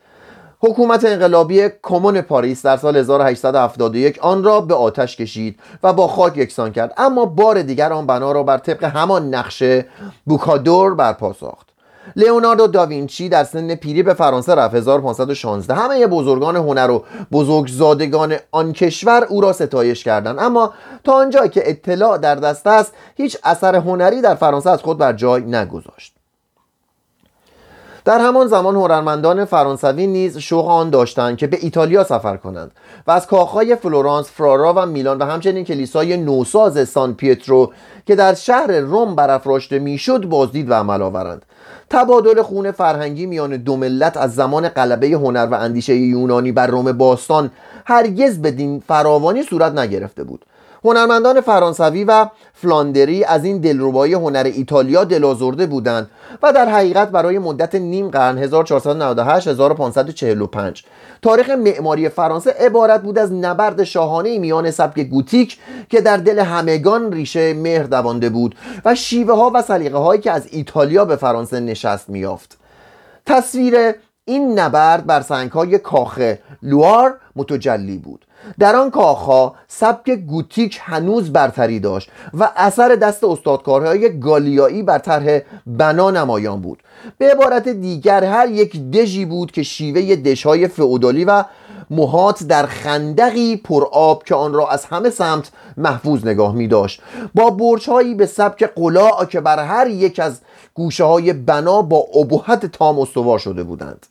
حکومت 0.60 1.04
انقلابی 1.04 1.68
کمون 1.82 2.20
پاریس 2.20 2.66
در 2.66 2.76
سال 2.76 2.96
1871 2.96 4.18
آن 4.22 4.44
را 4.44 4.60
به 4.60 4.74
آتش 4.74 5.16
کشید 5.16 5.60
و 5.82 5.92
با 5.92 6.08
خاک 6.08 6.36
یکسان 6.36 6.72
کرد. 6.72 6.94
اما 6.96 7.26
بار 7.26 7.62
دیگر 7.62 7.92
آن 7.92 8.06
بنا 8.06 8.32
را 8.32 8.42
بر 8.42 8.58
طبق 8.58 8.84
همان 8.84 9.34
نقشه 9.34 9.86
بوکادور 10.26 10.94
برپا 10.94 11.32
ساخت. 11.32 11.68
لئوناردو 12.16 12.66
داوینچی 12.66 13.28
در 13.28 13.44
سن 13.44 13.74
پیری 13.74 14.02
به 14.02 14.14
فرانسه 14.14 14.54
رفت. 14.54 14.74
1516 14.74 15.74
همه 15.74 16.06
بزرگان 16.06 16.56
هنر 16.56 16.90
و 16.90 17.04
بزرگزادگان 17.32 18.36
آن 18.50 18.72
کشور 18.72 19.24
او 19.24 19.40
را 19.40 19.52
ستایش 19.52 20.04
کردند. 20.04 20.38
اما 20.38 20.72
تا 21.04 21.12
آنجا 21.12 21.46
که 21.46 21.70
اطلاع 21.70 22.18
در 22.18 22.34
دست 22.34 22.66
است 22.66 22.92
هیچ 23.16 23.36
اثر 23.44 23.76
هنری 23.76 24.20
در 24.20 24.34
فرانسه 24.34 24.70
از 24.70 24.82
خود 24.82 24.98
بر 24.98 25.12
جای 25.12 25.42
نگذاشت. 25.42 26.17
در 28.08 28.20
همان 28.20 28.46
زمان 28.46 28.76
هنرمندان 28.76 29.44
فرانسوی 29.44 30.06
نیز 30.06 30.38
شوق 30.38 30.68
آن 30.68 30.90
داشتند 30.90 31.36
که 31.36 31.46
به 31.46 31.58
ایتالیا 31.60 32.04
سفر 32.04 32.36
کنند 32.36 32.70
و 33.06 33.10
از 33.10 33.26
کاخهای 33.26 33.76
فلورانس، 33.76 34.30
فرارا 34.30 34.74
و 34.76 34.86
میلان 34.86 35.18
و 35.18 35.24
همچنین 35.24 35.64
کلیسای 35.64 36.16
نوساز 36.16 36.88
سان 36.88 37.14
پیترو 37.14 37.72
که 38.06 38.14
در 38.14 38.34
شهر 38.34 38.80
روم 38.80 39.14
برافراشته 39.14 39.78
می‌شد 39.78 40.24
بازدید 40.24 40.70
به 40.70 40.74
عمل 40.74 41.02
آورند. 41.02 41.44
تبادل 41.90 42.42
خون 42.42 42.70
فرهنگی 42.70 43.26
میان 43.26 43.56
دو 43.56 43.76
ملت 43.76 44.16
از 44.16 44.34
زمان 44.34 44.68
غلبه 44.68 45.06
هنر 45.06 45.48
و 45.50 45.54
اندیشه 45.54 45.96
یونانی 45.96 46.52
بر 46.52 46.66
روم 46.66 46.92
باستان 46.92 47.50
هرگز 47.84 48.42
بدین 48.42 48.82
فراوانی 48.88 49.42
صورت 49.42 49.72
نگرفته 49.72 50.24
بود. 50.24 50.44
هنرمندان 50.84 51.40
فرانسوی 51.40 52.04
و 52.04 52.26
فلاندری 52.54 53.24
از 53.24 53.44
این 53.44 53.58
دلربایی 53.58 54.14
هنر 54.14 54.50
ایتالیا 54.54 55.04
دلازرده 55.04 55.66
بودند 55.66 56.10
و 56.42 56.52
در 56.52 56.68
حقیقت 56.68 57.08
برای 57.08 57.38
مدت 57.38 57.74
نیم 57.74 58.08
قرن 58.08 58.38
1498 58.38 59.48
1545 59.48 60.84
تاریخ 61.22 61.50
معماری 61.50 62.08
فرانسه 62.08 62.50
عبارت 62.50 63.02
بود 63.02 63.18
از 63.18 63.32
نبرد 63.32 63.84
شاهانه 63.84 64.38
میان 64.38 64.70
سبک 64.70 65.00
گوتیک 65.00 65.58
که 65.88 66.00
در 66.00 66.16
دل 66.16 66.38
همگان 66.38 67.12
ریشه 67.12 67.54
مهر 67.54 67.82
دوانده 67.82 68.28
بود 68.28 68.54
و 68.84 68.94
شیوه 68.94 69.36
ها 69.36 69.50
و 69.54 69.62
سلیقه 69.62 69.98
هایی 69.98 70.20
که 70.20 70.30
از 70.30 70.46
ایتالیا 70.50 71.04
به 71.04 71.16
فرانسه 71.16 71.60
نشست 71.60 72.08
میافت 72.08 72.58
تصویر 73.26 73.94
این 74.24 74.58
نبرد 74.58 75.06
بر 75.06 75.20
سنگ 75.20 75.50
های 75.50 75.78
کاخ 75.78 76.20
لوار 76.62 77.14
متجلی 77.36 77.98
بود. 77.98 78.24
در 78.58 78.76
آن 78.76 78.90
کاخها 78.90 79.54
سبک 79.68 80.10
گوتیک 80.10 80.80
هنوز 80.82 81.32
برتری 81.32 81.80
داشت 81.80 82.10
و 82.34 82.50
اثر 82.56 82.94
دست 82.94 83.24
استادکارهای 83.24 84.18
گالیایی 84.18 84.82
بر 84.82 84.98
طرح 84.98 85.40
بنا 85.66 86.10
نمایان 86.10 86.60
بود. 86.60 86.82
به 87.18 87.30
عبارت 87.32 87.68
دیگر 87.68 88.24
هر 88.24 88.48
یک 88.48 88.90
دژی 88.90 89.24
بود 89.24 89.52
که 89.52 89.62
شیوه 89.62 90.16
دژهای 90.16 90.68
فئودالی 90.68 91.24
و 91.24 91.44
محات 91.90 92.42
در 92.42 92.66
خندقی 92.66 93.56
پر 93.56 93.84
آب 93.92 94.24
که 94.24 94.34
آن 94.34 94.52
را 94.52 94.68
از 94.68 94.84
همه 94.84 95.10
سمت 95.10 95.50
محفوظ 95.76 96.26
نگاه 96.26 96.54
می 96.54 96.68
داشت. 96.68 97.02
با 97.34 97.50
برچهایی 97.50 98.14
به 98.14 98.26
سبک 98.26 98.62
قلاع 98.62 99.24
که 99.24 99.40
بر 99.40 99.64
هر 99.64 99.86
یک 99.86 100.20
از 100.20 100.40
گوشه 100.74 101.04
های 101.04 101.32
بنا 101.32 101.82
با 101.82 101.98
ابهت 102.14 102.66
تام 102.66 102.98
استوار 102.98 103.38
شده 103.38 103.62
بودند. 103.62 104.06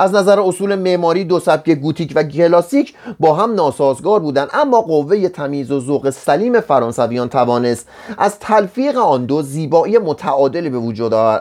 از 0.00 0.14
نظر 0.14 0.40
اصول 0.40 0.74
معماری 0.74 1.24
دو 1.24 1.40
سبک 1.40 1.70
گوتیک 1.70 2.12
و 2.14 2.22
کلاسیک 2.22 2.94
با 3.20 3.34
هم 3.34 3.54
ناسازگار 3.54 4.20
بودند 4.20 4.48
اما 4.52 4.80
قوه 4.80 5.28
تمیز 5.28 5.70
و 5.70 5.80
ذوق 5.80 6.10
سلیم 6.10 6.60
فرانسویان 6.60 7.28
توانست 7.28 7.88
از 8.18 8.38
تلفیق 8.38 8.96
آن 8.96 9.24
دو 9.24 9.42
زیبایی 9.42 9.98
متعادلی 9.98 10.70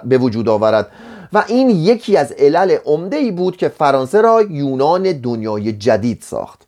به 0.04 0.18
وجود 0.18 0.50
آورد 0.50 0.92
و 1.34 1.44
این 1.48 1.70
یکی 1.70 2.18
از 2.18 2.32
علل 2.32 2.78
عمده 2.86 3.18
ای 3.18 3.32
بود 3.32 3.58
که 3.58 3.70
فرانسه 3.70 4.22
را 4.22 4.42
یونان 4.42 5.04
دنیای 5.12 5.72
جدید 5.72 6.22
ساخت. 6.22 6.62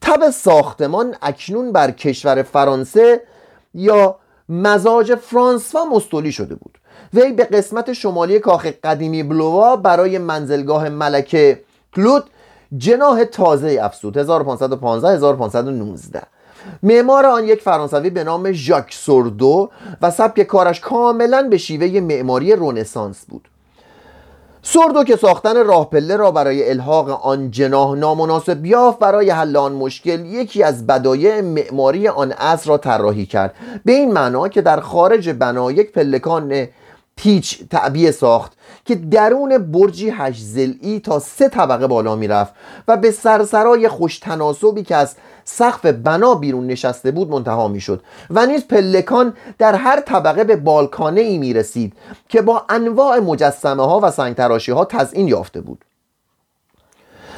تب 0.00 0.30
ساختمان 0.30 1.14
اکنون 1.22 1.72
بر 1.72 1.90
کشور 1.90 2.42
فرانسه 2.42 3.22
یا 3.74 4.16
مزاج 4.48 5.14
فرانسوا 5.14 5.84
مستولی 5.84 6.32
شده 6.32 6.54
بود. 6.54 6.79
وی 7.14 7.32
به 7.32 7.44
قسمت 7.44 7.92
شمالی 7.92 8.38
کاخ 8.38 8.66
قدیمی 8.66 9.22
بلووا 9.22 9.76
برای 9.76 10.18
منزلگاه 10.18 10.88
ملکه 10.88 11.60
کلود 11.96 12.24
جناه 12.78 13.24
تازه 13.24 13.78
افسود 13.82 14.16
1515 14.16 15.08
1519 15.08 16.22
معمار 16.82 17.26
آن 17.26 17.48
یک 17.48 17.62
فرانسوی 17.62 18.10
به 18.10 18.24
نام 18.24 18.52
ژاک 18.52 18.94
سوردو 18.94 19.70
و 20.02 20.10
سبک 20.10 20.42
کارش 20.42 20.80
کاملا 20.80 21.42
به 21.42 21.58
شیوه 21.58 22.00
معماری 22.00 22.52
رونسانس 22.52 23.24
بود. 23.28 23.48
سردو 24.62 25.04
که 25.04 25.16
ساختن 25.16 25.66
راه 25.66 25.90
پله 25.90 26.16
را 26.16 26.30
برای 26.30 26.70
الحاق 26.70 27.26
آن 27.26 27.50
جناه 27.50 27.96
نامناسب 27.96 28.66
یافت 28.66 28.98
برای 28.98 29.30
حل 29.30 29.56
آن 29.56 29.72
مشکل 29.72 30.24
یکی 30.24 30.62
از 30.62 30.86
بدایع 30.86 31.40
معماری 31.40 32.08
آن 32.08 32.32
عصر 32.32 32.70
را 32.70 32.78
طراحی 32.78 33.26
کرد. 33.26 33.54
به 33.84 33.92
این 33.92 34.12
معنا 34.12 34.48
که 34.48 34.62
در 34.62 34.80
خارج 34.80 35.30
بنا 35.30 35.72
یک 35.72 35.92
پلکان 35.92 36.68
پیچ 37.20 37.68
تعبیه 37.70 38.10
ساخت 38.10 38.52
که 38.84 38.94
درون 38.94 39.58
برجی 39.58 40.10
هشت 40.10 40.42
زلی 40.42 41.00
تا 41.00 41.18
سه 41.18 41.48
طبقه 41.48 41.86
بالا 41.86 42.16
می‌رفت 42.16 42.52
و 42.88 42.96
به 42.96 43.10
سرسرای 43.10 43.88
خوشتناسبی 43.88 44.82
که 44.82 44.96
از 44.96 45.16
سقف 45.44 45.86
بنا 45.86 46.34
بیرون 46.34 46.66
نشسته 46.66 47.10
بود 47.10 47.30
منتها 47.30 47.68
می‌شد 47.68 48.02
و 48.30 48.46
نیز 48.46 48.66
پلکان 48.66 49.34
در 49.58 49.74
هر 49.74 50.00
طبقه 50.00 50.44
به 50.44 50.56
بالکانه 50.56 51.20
ای 51.20 51.38
می 51.38 51.52
رسید 51.52 51.92
که 52.28 52.42
با 52.42 52.64
انواع 52.68 53.18
مجسمه 53.18 53.86
ها 53.86 54.00
و 54.02 54.10
سنگتراشی 54.10 54.72
ها 54.72 54.84
تزئین 54.84 55.28
یافته 55.28 55.60
بود. 55.60 55.84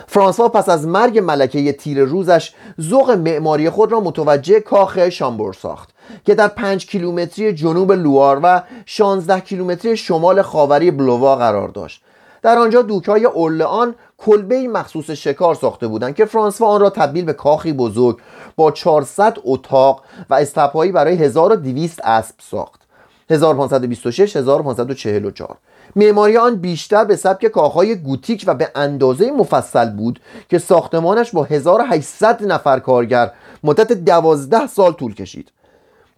فرانسوا 0.07 0.49
پس 0.49 0.69
از 0.69 0.87
مرگ 0.87 1.19
ملکه 1.19 1.73
تیر 1.73 2.05
روزش 2.05 2.53
ذوق 2.81 3.11
معماری 3.11 3.71
خود 3.71 3.93
را 3.93 4.01
متوجه 4.01 4.61
کاخ 4.61 5.09
شامبور 5.09 5.53
ساخت. 5.53 5.92
که 6.25 6.35
در 6.35 6.49
5 6.49 6.87
کیلومتری 6.87 7.53
جنوب 7.53 7.93
لوار 7.93 8.41
و 8.43 8.63
16 8.87 9.41
کیلومتری 9.41 9.97
شمال 9.97 10.43
خاوری 10.43 10.91
بلووا 10.91 11.37
قرار 11.37 11.69
داشت. 11.69 12.03
در 12.43 12.59
آنجا 12.59 12.83
دوکای 12.83 13.25
اورلئان 13.25 13.95
کلبه 14.19 14.69
مخصوص 14.69 15.11
شکار 15.11 15.55
ساخته 15.55 15.87
بودند 15.87 16.15
که 16.15 16.25
فرانسوا 16.25 16.69
آن 16.69 16.81
را 16.81 16.91
تبدیل 16.91 17.25
به 17.25 17.33
کاخی 17.33 17.73
بزرگ 17.73 18.19
با 18.57 18.71
400 18.71 19.39
اتاق 19.45 20.03
و 20.31 20.35
استپایی 20.35 20.93
برای 20.93 21.15
1200 21.15 22.01
اسب 22.05 22.35
ساخت. 22.51 22.83
1526 23.31 24.37
1544 24.37 25.57
معماری 25.97 26.37
آن 26.37 26.57
بیشتر 26.57 27.05
به 27.05 27.17
سبک 27.17 27.47
کاخهای 27.47 27.95
گوتیک 27.95 28.45
و 28.47 28.55
به 28.55 28.71
اندازه 28.75 29.31
مفصل 29.31 29.91
بود 29.91 30.21
که 30.49 30.59
ساختمانش 30.59 31.31
با 31.31 31.45
1800 31.45 32.45
نفر 32.45 32.79
کارگر 32.79 33.33
مدت 33.65 33.93
دوازده 33.93 34.67
سال 34.67 34.93
طول 34.93 35.15
کشید. 35.15 35.53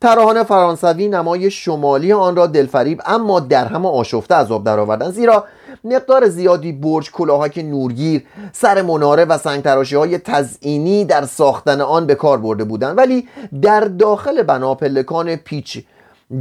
طراحان 0.01 0.43
فرانسوی 0.43 1.09
نمای 1.09 1.51
شمالی 1.51 2.13
آن 2.13 2.37
را 2.37 2.47
دلفریب 2.47 3.01
اما 3.07 3.41
در 3.41 3.65
همه 3.67 3.89
آشفته 3.89 4.35
از 4.35 4.53
آب 4.53 4.65
درآوردند 4.65 5.13
زیرا 5.13 5.45
مقدار 5.85 6.29
زیادی 6.29 6.73
برج 6.73 7.11
کلاهک 7.11 7.59
نورگیر 7.59 8.25
سر 8.53 8.83
مناره 8.83 9.25
و 9.25 9.39
سنگتراشی 9.39 9.97
های 9.97 10.19
تزئینی 10.19 11.05
در 11.05 11.25
ساختن 11.25 11.81
آن 11.81 12.07
به 12.07 12.15
کار 12.15 12.39
برده 12.39 12.65
بودند. 12.65 12.99
ولی 12.99 13.29
در 13.63 13.81
داخل 13.81 14.43
بنا 14.43 14.75
پلکان 14.75 15.37
پیچ 15.37 15.85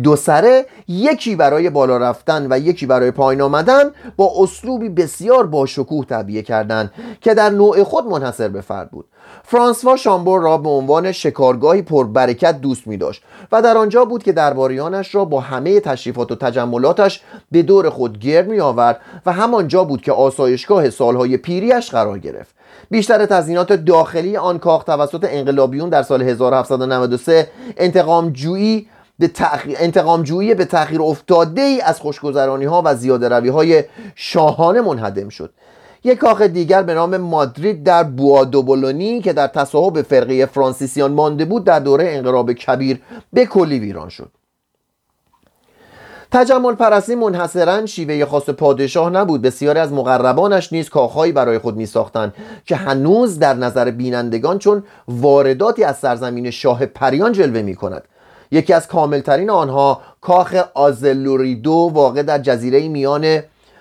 دو 0.03 0.15
سره 0.15 0.65
یکی 0.87 1.35
برای 1.35 1.69
بالا 1.69 1.97
رفتن 1.97 2.47
و 2.49 2.59
یکی 2.59 2.85
برای 2.85 3.11
پایین 3.11 3.41
آمدن 3.41 3.83
با 4.15 4.31
اسلوبی 4.39 4.89
بسیار 4.89 5.47
با 5.47 5.65
شکوه 5.65 6.05
تعبیه 6.05 6.41
کردند 6.41 6.91
که 7.21 7.33
در 7.33 7.49
نوع 7.49 7.83
خود 7.83 8.05
منحصر 8.05 8.47
به 8.47 8.61
فرد 8.61 8.91
بود. 8.91 9.05
فرانسوا 9.43 9.95
شامبور 9.95 10.41
را 10.41 10.57
به 10.57 10.69
عنوان 10.69 11.11
شکارگاهی 11.11 11.81
پربرکت 11.81 12.61
دوست 12.61 12.87
می 12.87 12.97
داشت 12.97 13.23
و 13.51 13.61
در 13.61 13.77
آنجا 13.77 14.05
بود 14.05 14.23
که 14.23 14.31
درباریانش 14.31 15.15
را 15.15 15.25
با 15.25 15.39
همه 15.39 15.79
تشریفات 15.79 16.31
و 16.31 16.35
تجملاتش 16.35 17.21
به 17.51 17.61
دور 17.61 17.89
خود 17.89 18.19
گرد 18.19 18.47
می 18.47 18.59
آورد 18.59 18.99
و 19.25 19.31
همانجا 19.31 19.83
بود 19.83 20.01
که 20.01 20.11
آسایشگاه 20.11 20.89
سالهای 20.89 21.37
پیریش 21.37 21.91
قرار 21.91 22.19
گرفت. 22.19 22.55
بیشتر 22.89 23.25
تزیینات 23.25 23.73
داخلی 23.73 24.37
آن 24.37 24.59
کاخ 24.59 24.83
توسط 24.83 25.27
انقلابیون 25.29 25.89
در 25.89 26.03
سال 26.03 26.21
1793 26.21 27.47
انتقام 27.77 28.29
جویی 28.29 28.87
به 29.19 29.31
انتقام 29.79 30.23
جویی 30.23 30.53
به 30.53 30.65
تأخیر 30.65 31.01
افتاده 31.01 31.61
ای 31.61 31.81
از 31.81 31.99
خوشگذرانی 31.99 32.65
ها 32.65 32.81
و 32.85 32.95
زیاده 32.95 33.29
روی 33.29 33.49
های 33.49 33.83
شاهانه 34.15 34.81
منهدم 34.81 35.29
شد. 35.29 35.53
یک 36.03 36.17
کاخ 36.17 36.41
دیگر 36.41 36.83
به 36.83 36.93
نام 36.93 37.17
مادرید 37.17 37.83
در 37.83 38.03
بوادوبولونی 38.03 39.21
که 39.21 39.33
در 39.33 39.47
تصاحب 39.47 40.01
فرقه 40.01 40.45
فرانسیسیان 40.45 41.11
مانده 41.11 41.45
بود 41.45 41.63
در 41.63 41.79
دوره 41.79 42.09
انقلاب 42.09 42.53
کبیر 42.53 43.01
به 43.33 43.45
کلی 43.45 43.79
ویران 43.79 44.09
شد. 44.09 44.31
تجمل 46.31 46.75
پرستی 46.75 47.15
منحصرا 47.15 47.85
شیوه 47.85 48.25
خاص 48.25 48.49
پادشاه 48.49 49.09
نبود. 49.09 49.41
بسیاری 49.41 49.79
از 49.79 49.93
مقربانش 49.93 50.73
نیز 50.73 50.89
کاخهایی 50.89 51.31
برای 51.31 51.57
خود 51.57 51.75
می 51.75 51.85
ساختند 51.85 52.33
که 52.65 52.75
هنوز 52.75 53.39
در 53.39 53.53
نظر 53.53 53.91
بینندگان 53.91 54.59
چون 54.59 54.83
وارداتی 55.07 55.83
از 55.83 55.97
سرزمین 55.97 56.49
شاه 56.49 56.85
پریان 56.85 57.31
جلوه 57.31 57.61
می 57.61 57.75
کند 57.75 58.03
یکی 58.53 58.73
از 58.73 58.87
کاملترین 58.87 59.49
آنها 59.49 60.01
کاخ 60.21 60.55
آزلوریدو 60.73 61.89
واقع 61.93 62.23
در 62.23 62.37
جزیره 62.37 62.87
میان 62.87 63.39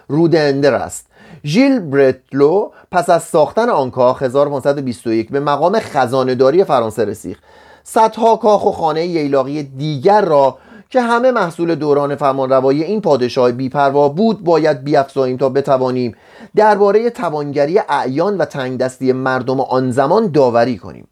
رودندر 0.08 0.74
است. 0.74 1.06
ژیل 1.44 1.80
برتلو 1.80 2.70
پس 2.92 3.10
از 3.10 3.22
ساختن 3.22 3.68
آن 3.68 3.90
کاخ 3.90 4.22
1521 4.22 5.30
به 5.30 5.40
مقام 5.40 5.78
خزانهداری 5.78 6.64
فرانسه 6.64 7.04
رسید. 7.04 7.36
صدها 7.84 8.36
کاخ 8.36 8.66
و 8.66 8.72
خانه 8.72 9.06
ییلاقی 9.06 9.62
دیگر 9.62 10.20
را 10.20 10.58
که 10.90 11.00
همه 11.00 11.30
محصول 11.30 11.74
دوران 11.74 12.16
فرمانروایی 12.16 12.82
این 12.82 13.00
پادشاه 13.00 13.52
بیپروا 13.52 14.08
بود 14.08 14.44
باید 14.44 14.84
بیافزاییم 14.84 15.36
تا 15.36 15.48
بتوانیم 15.48 16.14
درباره 16.56 17.10
توانگری 17.10 17.80
اعیان 17.88 18.38
و 18.38 18.44
تنگدستی 18.44 19.12
مردم 19.12 19.60
آن 19.60 19.90
زمان 19.90 20.30
داوری 20.32 20.78
کنیم. 20.78 21.08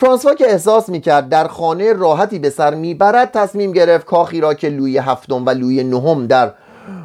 فرانسوا 0.00 0.34
که 0.34 0.50
احساس 0.50 0.88
می‌کرد 0.88 1.28
در 1.28 1.48
خانه 1.48 1.92
راحتی 1.92 2.38
به 2.38 2.50
سر 2.50 2.74
می‌برد 2.74 3.30
تصمیم 3.30 3.72
گرفت 3.72 4.06
کاخی 4.06 4.40
را 4.40 4.54
که 4.54 4.68
لوی 4.68 4.98
هفتم 4.98 5.46
و 5.46 5.50
لوی 5.50 5.84
نهم 5.84 6.26
در 6.26 6.52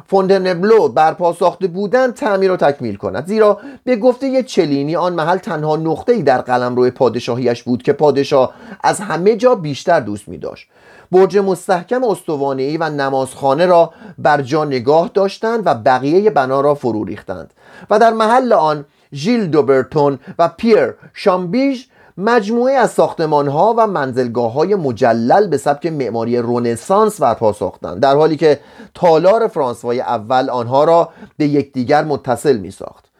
فوندنبلو 0.06 0.88
برپا 0.88 1.32
ساخته 1.32 1.66
بودند 1.66 2.14
تعمیر 2.14 2.52
و 2.52 2.56
تکمیل 2.56 2.96
کند. 2.96 3.26
زیرا 3.26 3.60
به 3.84 3.96
گفته 3.96 4.42
چلینی 4.42 4.96
آن 4.96 5.12
محل 5.12 5.38
تنها 5.38 5.76
نقطه‌ای 5.76 6.22
در 6.22 6.40
قلمرو 6.40 6.90
پادشاهیش 6.90 7.62
بود 7.62 7.82
که 7.82 7.92
پادشاه 7.92 8.54
از 8.82 9.00
همه 9.00 9.36
جا 9.36 9.54
بیشتر 9.54 10.00
دوست 10.00 10.28
می 10.28 10.38
داشت 10.38 10.68
برج 11.12 11.38
مستحکم 11.38 12.04
استوانهای 12.04 12.76
و 12.76 12.90
نمازخانه 12.90 13.66
را 13.66 13.92
بر 14.18 14.42
جا 14.42 14.64
نگاه 14.64 15.10
داشتند 15.14 15.62
و 15.66 15.74
بقیه 15.74 16.30
بنا 16.30 16.60
را 16.60 16.74
فرو 16.74 17.04
ریختند. 17.04 17.54
و 17.90 17.98
در 17.98 18.12
محل 18.12 18.52
آن 18.52 18.84
ژیل 19.12 19.46
دوبرتون 19.46 20.18
و 20.38 20.48
پیر 20.48 20.94
شامبیژ 21.14 21.84
مجموعه 22.16 22.74
از 22.74 22.90
ساختمان 22.90 23.48
ها 23.48 23.74
و 23.78 23.86
منزلگاه 23.86 24.52
های 24.52 24.74
مجلل 24.74 25.46
به 25.46 25.56
سبک 25.56 25.86
معماری 25.86 26.38
رونسانس 26.38 27.20
برپا 27.20 27.52
ساختند 27.52 28.00
در 28.00 28.16
حالی 28.16 28.36
که 28.36 28.60
تالار 28.94 29.48
فرانسوای 29.48 30.00
اول 30.00 30.50
آنها 30.50 30.84
را 30.84 31.08
به 31.36 31.46
یکدیگر 31.46 32.04
متصل 32.04 32.56
می 32.56 32.70
ساخت 32.70 33.13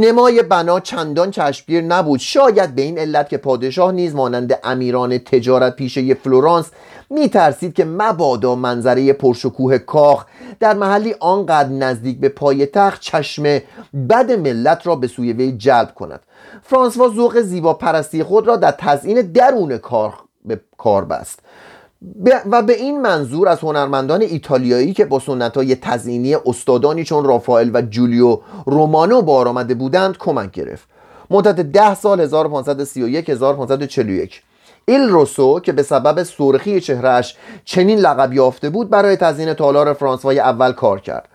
نمای 0.00 0.42
بنا 0.42 0.80
چندان 0.80 1.30
چشمگیر 1.30 1.84
نبود. 1.84 2.20
شاید 2.20 2.74
به 2.74 2.82
این 2.82 2.98
علت 2.98 3.28
که 3.28 3.36
پادشاه 3.36 3.92
نیز 3.92 4.14
مانند 4.14 4.58
امیران 4.64 5.18
تجارت 5.18 5.76
پیشه 5.76 6.14
فلورانس 6.14 6.70
می 7.10 7.28
ترسید 7.28 7.74
که 7.74 7.84
مبادا 7.84 8.54
منظره 8.54 9.12
پرشکوه 9.12 9.78
کاخ 9.78 10.26
در 10.60 10.74
محلی 10.74 11.14
آنقدر 11.20 11.68
نزدیک 11.68 12.20
به 12.20 12.28
پای 12.28 12.66
تخت 12.66 13.00
چشم 13.00 13.42
بد 14.10 14.32
ملت 14.32 14.86
را 14.86 14.96
به 14.96 15.06
سوی 15.06 15.32
وی 15.32 15.52
جلب 15.52 15.94
کند. 15.94 16.20
فرانسوا 16.62 17.08
ذوق 17.08 17.40
زیبا 17.40 17.74
پرستی 17.74 18.22
خود 18.22 18.46
را 18.46 18.56
در 18.56 18.70
تزیین 18.70 19.20
درون 19.20 19.78
کار 19.78 20.14
به 20.44 20.60
کار 20.78 21.04
بست. 21.04 21.38
و 22.50 22.62
به 22.62 22.72
این 22.72 23.00
منظور 23.00 23.48
از 23.48 23.60
هنرمندان 23.60 24.22
ایتالیایی 24.22 24.92
که 24.92 25.04
با 25.04 25.18
سنت 25.18 25.56
های 25.56 25.74
تزینی 25.74 26.34
استادانی 26.34 27.04
چون 27.04 27.24
رافائل 27.24 27.70
و 27.74 27.82
جولیو 27.82 28.38
رومانو 28.66 29.22
بار 29.22 29.48
آمده 29.48 29.74
بودند 29.74 30.18
کمک 30.18 30.50
گرفت. 30.50 30.88
مدت 31.30 31.60
ده 31.60 31.94
سال 31.94 32.20
1531 32.20 33.30
1541 33.30 34.42
ایل 34.84 35.08
روسو 35.08 35.60
که 35.60 35.72
به 35.72 35.82
سبب 35.82 36.22
سرخی 36.22 36.80
چهرهش 36.80 37.36
چنین 37.64 37.98
لقب 37.98 38.32
یافته 38.32 38.70
بود 38.70 38.90
برای 38.90 39.16
تزیین 39.16 39.54
تالار 39.54 39.92
فرانسوای 39.92 40.38
اول 40.38 40.72
کار 40.72 41.00
کرد. 41.00 41.28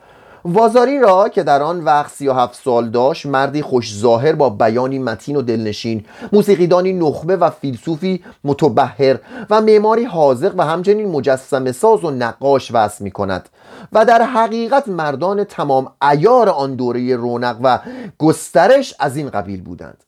وازاری 0.47 0.99
را 0.99 1.29
که 1.29 1.43
در 1.43 1.63
آن 1.63 1.83
وقت 1.83 2.11
37 2.11 2.63
سال 2.63 2.89
داشت 2.89 3.25
مردی 3.25 3.61
خوش 3.61 3.95
ظاهر 3.95 4.33
با 4.33 4.49
بیانی 4.49 4.99
متین 4.99 5.35
و 5.35 5.41
دلنشین 5.41 6.05
موسیقیدانی 6.33 6.93
نخبه 6.93 7.35
و 7.35 7.49
فیلسوفی 7.49 8.23
متبهر 8.43 9.19
و 9.49 9.61
معماری 9.61 10.03
حاضق 10.03 10.53
و 10.57 10.61
همچنین 10.65 11.11
مجسم 11.11 11.71
ساز 11.71 12.03
و 12.03 12.11
نقاش 12.11 12.71
وصف 12.73 13.01
می 13.01 13.11
کند 13.11 13.49
و 13.93 14.05
در 14.05 14.21
حقیقت 14.21 14.87
مردان 14.87 15.43
تمام 15.43 15.91
ایار 16.12 16.49
آن 16.49 16.75
دوره 16.75 17.15
رونق 17.15 17.58
و 17.63 17.79
گسترش 18.17 18.93
از 18.99 19.17
این 19.17 19.29
قبیل 19.29 19.62
بودند. 19.62 20.05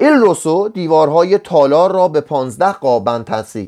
ایل 0.00 0.12
روسو 0.12 0.68
دیوارهای 0.68 1.38
تالار 1.38 1.92
را 1.92 2.08
به 2.08 2.20
پانزده 2.20 2.72
قابند 2.72 3.24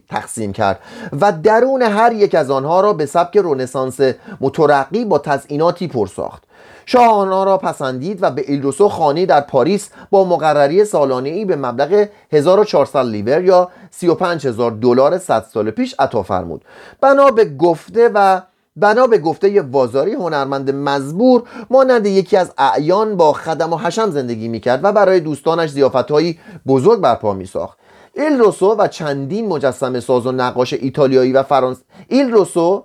تقسیم 0.09 0.53
کرد 0.53 0.79
و 1.21 1.33
درون 1.33 1.83
هر 1.83 2.13
یک 2.13 2.35
از 2.35 2.51
آنها 2.51 2.81
را 2.81 2.93
به 2.93 3.07
سبک 3.07 3.37
رونسانس 3.37 4.01
مترقی 4.41 5.05
با 5.05 5.19
تزئیناتی 5.19 5.89
پرساخت 5.89 6.43
شاه 6.87 7.09
آنها 7.13 7.45
را 7.45 7.59
پسندید 7.59 8.23
و 8.23 8.31
به 8.31 8.45
ایلروسو 8.47 8.89
خانه 8.89 9.27
در 9.27 9.41
پاریس 9.41 9.91
با 10.11 10.25
مقرری 10.25 10.85
سالانه 10.85 11.29
ای 11.29 11.45
به 11.45 11.57
مبلغ 11.57 12.09
1400 12.33 13.07
لیور 13.07 13.45
یا 13.45 13.71
35000 13.91 14.71
دلار 14.71 15.19
100 15.19 15.47
سال 15.53 15.71
پیش 15.71 15.95
عطا 15.99 16.23
فرمود. 16.23 16.65
بنا 17.01 17.31
به 17.31 17.45
گفته 17.45 18.11
و 18.15 18.41
بنا 18.77 19.07
به 19.07 19.19
گفته 19.19 19.63
وازاری 19.63 20.15
هنرمند 20.15 20.71
مزبور 20.71 21.43
مانند 21.71 22.07
یکی 22.07 22.37
از 22.37 22.53
اعیان 22.59 23.17
با 23.17 23.33
خدم 23.33 23.73
و 23.73 23.77
حشم 23.77 24.11
زندگی 24.11 24.49
می‌کرد 24.49 24.81
و 24.83 24.93
برای 24.93 25.21
دوستانش 25.21 25.71
زیافتهایی 25.71 26.39
بزرگ 26.67 27.01
برپا 27.01 27.35
میساخت. 27.35 27.79
ایل 28.15 28.39
روسو 28.39 28.75
و 28.79 28.89
چندین 28.89 29.49
مجسم 29.49 30.01
ساز 30.01 30.27
و 30.27 30.33
نقاش 30.33 30.73
ایتالیایی 30.73 31.33
و 31.33 31.43
فرانس 31.43 31.83
ایل 32.09 32.31
روسو 32.31 32.85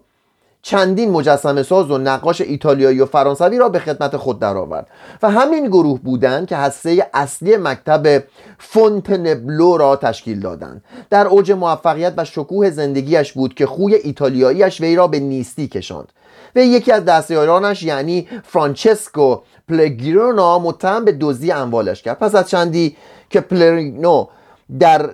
چندین 0.67 1.11
مجسمه 1.11 1.63
ساز 1.63 1.91
و 1.91 1.97
نقاش 1.97 2.41
ایتالیایی 2.41 2.99
و 2.99 3.05
فرانسوی 3.05 3.57
را 3.57 3.69
به 3.69 3.79
خدمت 3.79 4.17
خود 4.17 4.39
درآورد 4.39 4.87
و 5.21 5.29
همین 5.29 5.67
گروه 5.67 5.99
بودند 5.99 6.47
که 6.47 6.55
هسته 6.55 7.09
اصلی 7.13 7.57
مکتب 7.57 8.23
فونتنبلو 8.59 9.77
را 9.77 9.95
تشکیل 9.95 10.39
دادند. 10.39 10.83
در 11.09 11.27
اوج 11.27 11.51
موفقیت 11.51 12.13
و 12.17 12.25
شکوه 12.25 12.69
زندگیش 12.69 13.33
بود 13.33 13.53
که 13.53 13.65
خوی 13.65 13.95
ایتالیاییش 13.95 14.81
وی 14.81 14.95
را 14.95 15.07
به 15.07 15.19
نیستی 15.19 15.67
کشاند. 15.67 16.11
و 16.55 16.59
یکی 16.59 16.91
از 16.91 17.05
دستیارانش 17.05 17.83
یعنی 17.83 18.27
فرانچسکو 18.43 19.37
پلگیرونا 19.69 20.59
متهم 20.59 21.05
به 21.05 21.11
دزدی 21.11 21.51
اموالش 21.51 22.03
کرد. 22.03 22.19
پس 22.19 22.35
از 22.35 22.49
چندی 22.49 22.97
که 23.29 23.41
پلرینو 23.41 24.27
در 24.79 25.09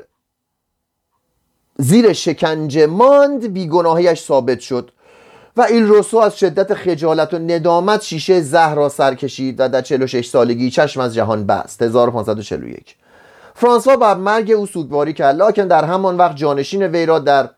زیر 1.78 2.13
شکنجه 2.13 2.88
ماند 2.88 3.54
بیگناهیش 3.54 4.22
ثابت 4.22 4.60
شد. 4.60 4.92
و 5.58 5.62
ایل 5.62 5.84
روسو 5.84 6.18
از 6.18 6.39
شدت 6.39 6.74
خجالت 6.74 7.34
و 7.34 7.39
ندامت 7.39 8.02
شیشه 8.02 8.42
زهر 8.42 8.76
را 8.76 8.89
سر 8.89 9.16
کشید 9.16 9.60
و 9.60 9.70
در 9.70 9.82
46 9.82 10.28
سالگی 10.28 10.72
چشم 10.72 11.00
از 11.00 11.13
جهان 11.13 11.46
بست. 11.46 11.82
1541 11.82 12.96
فرانسوا 13.56 13.96
بر 13.96 14.16
مرگ 14.16 14.52
او 14.52 14.66
سوگواری 14.66 15.13
کرد. 15.13 15.42
لکن 15.42 15.68
در 15.68 15.86
همان 15.86 16.18
وقت 16.18 16.36
جانشین 16.36 16.84
وی 16.84 17.06
را 17.06 17.20
در 17.20 17.50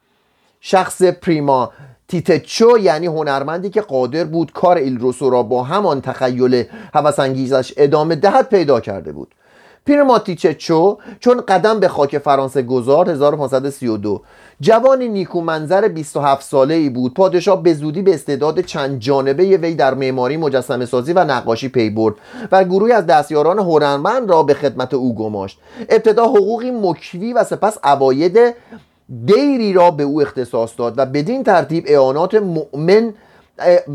شخص 0.61 1.03
پریما 1.03 1.71
تیتچو 2.07 2.77
یعنی 2.77 3.05
هنرمندی 3.05 3.69
که 3.69 3.81
قادر 3.81 4.23
بود 4.23 4.51
کار 4.51 4.77
ایل 4.77 4.99
روسو 4.99 5.29
را 5.29 5.43
با 5.43 5.63
همان 5.63 6.01
تخیل 6.01 6.63
هوسانگیزش 6.93 7.73
ادامه 7.77 8.15
دهد 8.15 8.49
پیدا 8.49 8.79
کرده 8.79 9.11
بود. 9.11 9.35
پیرماتیچچو 9.85 10.97
چون 11.19 11.41
قدم 11.41 11.79
به 11.79 11.87
خاک 11.87 12.17
فرانسه 12.17 12.61
گذار 12.61 13.09
1532 13.09 14.21
جوان 14.61 15.01
نیکو 15.01 15.41
منظر 15.41 15.87
27 15.87 16.43
ساله 16.43 16.73
ای 16.73 16.89
بود. 16.89 17.13
پادشاه 17.13 17.63
به 17.63 17.73
زودی 17.73 18.01
به 18.01 18.13
استعداد 18.13 18.61
چند 18.61 18.99
جانبه 18.99 19.57
وی 19.57 19.75
در 19.75 19.93
معماری 19.93 20.37
مجسمه 20.37 20.85
سازی 20.85 21.13
و 21.13 21.23
نقاشی 21.23 21.69
پی 21.69 21.89
برد 21.89 22.15
و 22.51 22.63
گروهی 22.63 22.91
از 22.91 23.05
دستیاران 23.05 23.59
هنرمند 23.59 24.29
را 24.29 24.43
به 24.43 24.53
خدمت 24.53 24.93
او 24.93 25.15
گماشت. 25.15 25.59
ابتدا 25.89 26.25
حقوقی 26.25 26.71
مکوی 26.71 27.33
و 27.33 27.43
سپس 27.43 27.77
عواید 27.83 28.37
دیری 29.25 29.73
را 29.73 29.91
به 29.91 30.03
او 30.03 30.21
اختصاص 30.21 30.71
داد 30.77 30.93
و 30.97 31.05
بدین 31.05 31.43
ترتیب 31.43 31.83
اعانات 31.87 32.35
مؤمن 32.35 33.13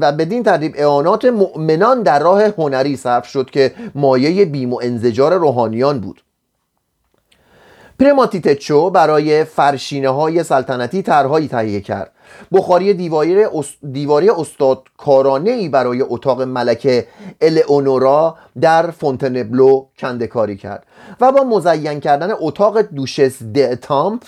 و 0.00 0.12
بدین 0.12 0.42
ترتیب 0.42 0.74
اعانات 0.76 1.24
مؤمنان 1.24 2.02
در 2.02 2.18
راه 2.18 2.42
هنری 2.44 2.96
صرف 2.96 3.26
شد 3.26 3.50
که 3.50 3.74
مایه 3.94 4.44
بیم 4.44 4.72
و 4.72 4.80
انزجار 4.82 5.34
روحانیان 5.34 6.00
بود. 6.00 6.22
پرماتیتچو 8.00 8.90
برای 8.90 9.44
فرشینه 9.44 10.08
های 10.08 10.42
سلطنتی 10.42 11.02
طرحهایی 11.02 11.48
تهیه 11.48 11.80
کرد. 11.80 12.12
بخاری 12.52 12.94
دیواری, 13.82 14.30
استاد 14.30 14.82
کارانه 14.96 15.50
ای 15.50 15.68
برای 15.68 16.02
اتاق 16.02 16.42
ملکه 16.42 17.06
الئونورا 17.40 18.36
در 18.60 18.90
فونتنبلو 18.90 19.84
کنده 19.98 20.26
کاری 20.26 20.56
کرد 20.56 20.86
و 21.20 21.32
با 21.32 21.44
مزین 21.44 22.00
کردن 22.00 22.30
اتاق 22.40 22.82
دوشس 22.82 23.38
تامپ 23.82 24.22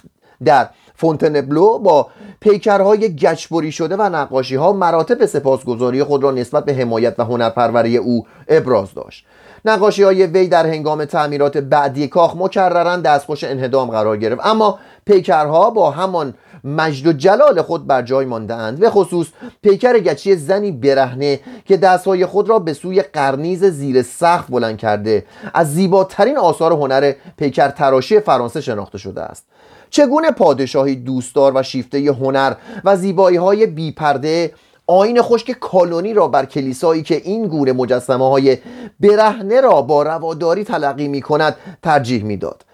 در 0.45 0.69
فونتنبلو 0.95 1.79
با 1.79 2.07
پیکرهای 2.41 3.17
گچبری 3.17 3.73
شده 3.73 3.97
و 3.97 4.03
نقاشی 4.03 4.57
ها 4.57 4.73
مراتب 4.73 5.27
سپاسگزاری 5.27 6.03
خود 6.05 6.23
را 6.23 6.31
نسبت 6.31 6.65
به 6.65 6.75
حمایت 6.75 7.15
و 7.19 7.25
هنرپروری 7.25 7.97
او 7.97 8.27
ابراز 8.49 8.95
داشت. 8.95 9.27
نقاشی 9.65 10.03
های 10.03 10.27
وی 10.27 10.49
در 10.49 10.67
هنگام 10.67 11.05
تعمیرات 11.05 11.59
بعدی 11.59 12.09
کاخ 12.09 12.37
مکررا 12.37 12.97
دستخوش 12.97 13.45
انهدام 13.45 13.91
قرار 13.91 14.17
گرفت. 14.17 14.47
اما 14.47 14.79
پیکرها 15.07 15.71
با 15.71 15.91
همان 15.91 16.35
مجد 16.65 17.07
و 17.07 17.13
جلال 17.13 17.63
خود 17.63 17.87
بر 17.87 18.03
جای 18.03 18.27
ماندهاند. 18.27 18.79
به 18.79 18.91
خصوص 18.91 19.27
پیکر 19.63 19.99
گچی 19.99 20.37
زنی 20.37 20.73
برهنه 20.73 21.41
که 21.65 21.77
دستهای 21.77 22.27
خود 22.27 22.49
را 22.49 22.59
به 22.59 22.73
سوی 22.73 23.03
قرنیز 23.03 23.65
زیر 23.65 24.03
سقف 24.03 24.51
بلند 24.51 24.79
کرده 24.79 25.25
از 25.55 25.75
زیباترین 25.75 26.39
آثار 26.39 26.73
هنر 26.73 27.13
پیکر 27.37 27.69
تراشی 27.69 28.21
فرانسه 28.21 28.61
شناخته 28.61 28.99
شده 28.99 29.23
است. 29.23 29.47
چگونه 29.93 30.31
پادشاهی 30.31 30.97
دوستدار 30.97 31.53
و 31.57 31.63
شیفته 31.63 31.99
هنر 31.99 32.55
و 32.85 32.97
زیبایی 32.97 33.37
های 33.37 33.67
بیپرده 33.67 34.53
آین 34.87 35.23
خشک 35.23 35.51
کالونی 35.51 36.15
را 36.15 36.29
بر 36.29 36.45
کلیسایی 36.45 37.03
که 37.03 37.17
این 37.17 37.47
گونه 37.47 37.73
مجسمه 37.73 38.29
های 38.29 38.59
برهنه 39.01 39.61
را 39.61 39.83
با 39.83 40.03
رواداری 40.03 40.65
تلقی 40.65 41.09
می 41.09 41.23
کند 41.23 41.57
ترجیح 41.83 42.25
می‌داد. 42.25 42.65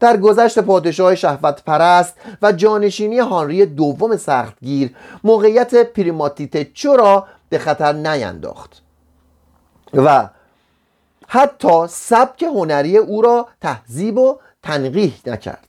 در 0.00 0.16
گذشت 0.16 0.58
پادشاه 0.58 1.14
شهوت 1.14 1.64
پرست 1.64 2.14
و 2.42 2.52
جانشینی 2.52 3.18
هانری 3.18 3.66
دوم 3.66 4.16
سختگیر 4.16 4.94
موقعیت 5.24 5.92
پریماتیت 5.92 6.86
را 6.86 7.26
به 7.48 7.58
خطر 7.58 7.92
نینداخت 7.92 8.82
و 9.94 10.28
حتی 11.28 11.86
سبک 11.88 12.42
هنری 12.42 12.96
او 12.96 13.22
را 13.22 13.46
تهذیب 13.60 14.18
و 14.18 14.36
تنقیح 14.62 15.14
نکرد 15.26 15.67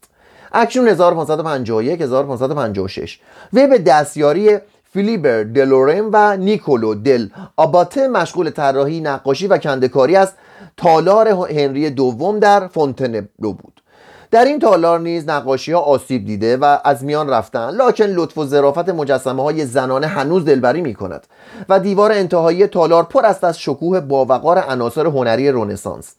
اکنون 0.52 0.88
1551 0.88 2.00
1556 2.00 3.18
وی 3.52 3.66
به 3.66 3.78
دستیاری 3.78 4.58
فیلیبر 4.92 5.42
دلورم 5.42 6.10
و 6.12 6.36
نیکولو 6.36 6.94
دل. 6.94 7.28
آباته 7.56 8.08
مشغول 8.08 8.50
طراحی 8.50 9.00
نقاشی 9.00 9.46
و 9.46 9.58
کندکاری 9.58 10.16
است. 10.16 10.34
تالار 10.76 11.28
هنری 11.28 11.90
دوم 11.90 12.38
در 12.38 12.66
فونتنبلو 12.66 13.52
بود. 13.52 13.82
در 14.30 14.44
این 14.44 14.58
تالار 14.58 15.00
نیز 15.00 15.28
نقاشی 15.28 15.72
ها 15.72 15.80
آسیب 15.80 16.26
دیده 16.26 16.56
و 16.56 16.78
از 16.84 17.04
میان 17.04 17.30
رفتن. 17.30 17.70
لکن 17.70 18.04
لطف 18.04 18.38
و 18.38 18.44
ظرافت 18.44 18.88
مجسمه 18.88 19.42
های 19.42 19.66
زنانه 19.66 20.06
هنوز 20.06 20.44
دلبری 20.44 20.80
می 20.80 20.94
کند 20.94 21.26
و 21.68 21.80
دیوار 21.80 22.12
انتهایی 22.12 22.66
تالار 22.66 23.02
پر 23.02 23.26
است 23.26 23.44
از 23.44 23.58
شکوه 23.60 24.00
باوقار 24.00 24.58
عناصر 24.58 25.06
هنری 25.06 25.50
رونسانس 25.50 26.14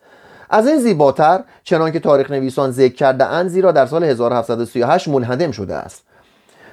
از 0.51 0.67
این 0.67 0.77
زیباتر 0.77 1.43
چنانکه 1.63 1.99
تاریخ 1.99 2.31
نویسان 2.31 2.71
ذکر 2.71 2.95
کرده 2.95 3.25
اند 3.25 3.49
زیرا 3.49 3.71
در 3.71 3.85
سال 3.85 4.03
1738 4.03 5.07
منهدم 5.07 5.51
شده 5.51 5.75
است. 5.75 6.03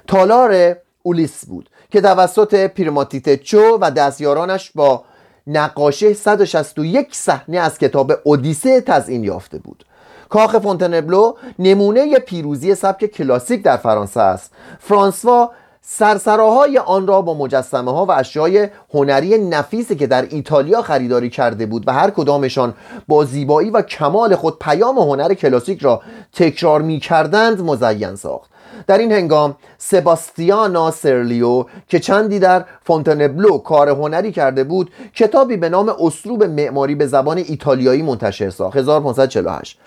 تالار 0.07 0.77
اولیس 1.03 1.47
بود 1.47 1.71
که 1.91 2.01
توسط 2.01 2.67
پیرماتیت 2.67 3.43
چو 3.43 3.79
و 3.81 3.91
دستیارانش 3.91 4.73
با 4.75 5.05
نقاشی 5.47 6.15
161 6.15 7.09
صحنه 7.15 7.59
از 7.59 7.79
کتاب 7.79 8.13
اودیسه 8.25 8.81
تزئین 8.81 9.25
یافته 9.25 9.59
بود. 9.59 9.85
کاخ 10.29 10.59
فونتنبلو 10.59 11.33
نمونه 11.59 12.19
پیروزی 12.19 12.75
سبک 12.75 13.07
کلاسیک 13.07 13.63
در 13.63 13.77
فرانسه 13.77 14.21
است. 14.21 14.53
فرانسوا 14.81 15.51
سرسراهای 15.91 16.79
آن 16.79 17.07
را 17.07 17.23
با 17.23 17.35
مجسمه 17.35 17.93
ها 17.93 18.07
و 18.07 18.11
اشیای 18.11 18.69
هنری 18.95 19.39
نفیسی 19.39 19.97
که 19.97 20.07
در 20.07 20.27
ایتالیا 20.31 20.83
خریداری 20.83 21.31
کرده 21.31 21.67
بود 21.67 21.89
و 21.89 21.93
هر 21.93 22.11
کدامشان 22.11 22.75
با 23.09 23.25
زیبایی 23.25 23.71
و 23.71 23.83
کمال 23.83 24.35
خود 24.35 24.59
پیام 24.59 24.99
هنر 24.99 25.35
کلاسیک 25.35 25.83
را 25.83 26.03
تکرار 26.33 26.83
می 26.83 27.01
کردند 27.01 27.61
مزین 27.61 28.17
ساخت. 28.17 28.51
در 28.87 28.99
این 28.99 29.13
هنگام 29.13 29.57
سباستیانا 29.79 30.91
سرلیو 30.91 31.65
که 31.89 32.01
چندی 32.01 32.39
در 32.39 32.65
فونتنبلو 32.85 33.59
کار 33.59 33.89
هنری 33.89 34.33
کرده 34.33 34.65
بود 34.65 34.91
کتابی 35.15 35.57
به 35.57 35.69
نام 35.69 35.89
اسلوب 36.01 36.45
معماری 36.45 36.95
به 36.95 37.07
زبان 37.07 37.39
ایتالیایی 37.39 38.03
منتشر 38.03 38.51
ساخت. 38.51 38.77
1548 38.77 39.79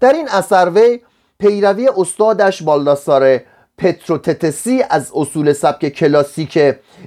در 0.00 0.12
این 0.12 0.28
اثر 0.28 0.70
وی 0.74 1.00
پیروی 1.38 1.90
استادش 1.96 2.62
بالداساره 2.62 3.40
پروتتسی 3.78 4.82
از 4.90 5.12
اصول 5.14 5.52
سبک 5.52 5.88
کلاسیک 5.88 6.58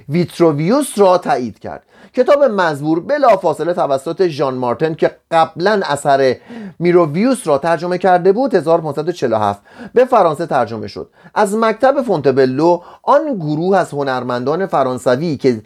ویتروویوس 0.08 0.98
را 0.98 1.18
تایید 1.18 1.58
کرد. 1.58 1.82
کتاب 2.14 2.44
مزبور 2.44 3.00
بلافاصله 3.00 3.74
توسط 3.74 4.26
ژان 4.26 4.54
مارتن 4.54 4.94
که 4.94 5.16
قبلا 5.30 5.80
اثر 5.84 6.36
ویتروویوس 6.78 7.46
را 7.46 7.58
ترجمه 7.58 7.98
کرده 7.98 8.32
بود 8.32 8.54
1547 8.54 9.62
به 9.94 10.04
فرانسه 10.04 10.46
ترجمه 10.46 10.86
شد. 10.86 11.10
از 11.34 11.56
مکتب 11.56 12.02
فونتنبلو 12.02 12.80
آن 13.02 13.34
گروه 13.36 13.78
از 13.78 13.90
هنرمندان 13.90 14.66
فرانسوی 14.66 15.36
که 15.36 15.62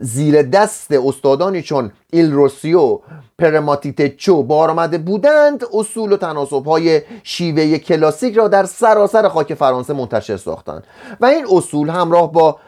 زیر 0.00 0.42
دست 0.42 0.92
استادانی 0.92 1.62
چون 1.62 1.92
ایل 2.12 2.32
روسو 2.32 2.98
پرماتیتچو 3.38 4.42
بار 4.42 4.70
آمده 4.70 4.98
بودند 4.98 5.64
اصول 5.72 6.12
و 6.12 6.16
تناسب 6.16 6.66
های 6.66 7.02
شیوه 7.22 7.78
کلاسیک 7.78 8.36
را 8.36 8.48
در 8.48 8.64
سراسر 8.64 9.28
خاک 9.28 9.54
فرانسه 9.54 9.92
منتشر 9.92 10.36
ساختند. 10.36 10.84
و 11.20 11.26
این 11.26 11.46
اصول 11.52 11.88
همراه 11.88 12.32
با 12.32 12.58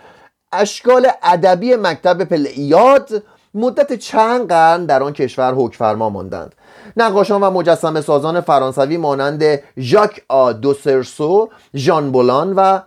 اشکال 0.52 1.08
ادبی 1.22 1.76
مکتب 1.76 2.24
پلیاد 2.24 3.22
مدت 3.54 3.92
چند 3.92 4.48
قرن 4.48 4.86
در 4.86 5.02
آن 5.02 5.12
کشور 5.12 5.54
حکفرما 5.54 6.10
ماندند. 6.10 6.54
نقاشان 6.96 7.42
و 7.42 7.50
مجسم 7.50 8.00
سازان 8.00 8.40
فرانسوی 8.40 8.96
مانند 8.96 9.44
ژاک 9.78 10.22
آ 10.28 10.52
دوسرسو 10.52 11.48
ژان 11.76 12.12
بولان 12.12 12.52
و 12.52 12.78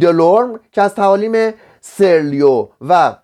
دلورم 0.00 0.60
که 0.72 0.82
از 0.82 0.94
تعالیم 0.94 1.54
سرلیو 1.80 2.66
و 2.88 3.14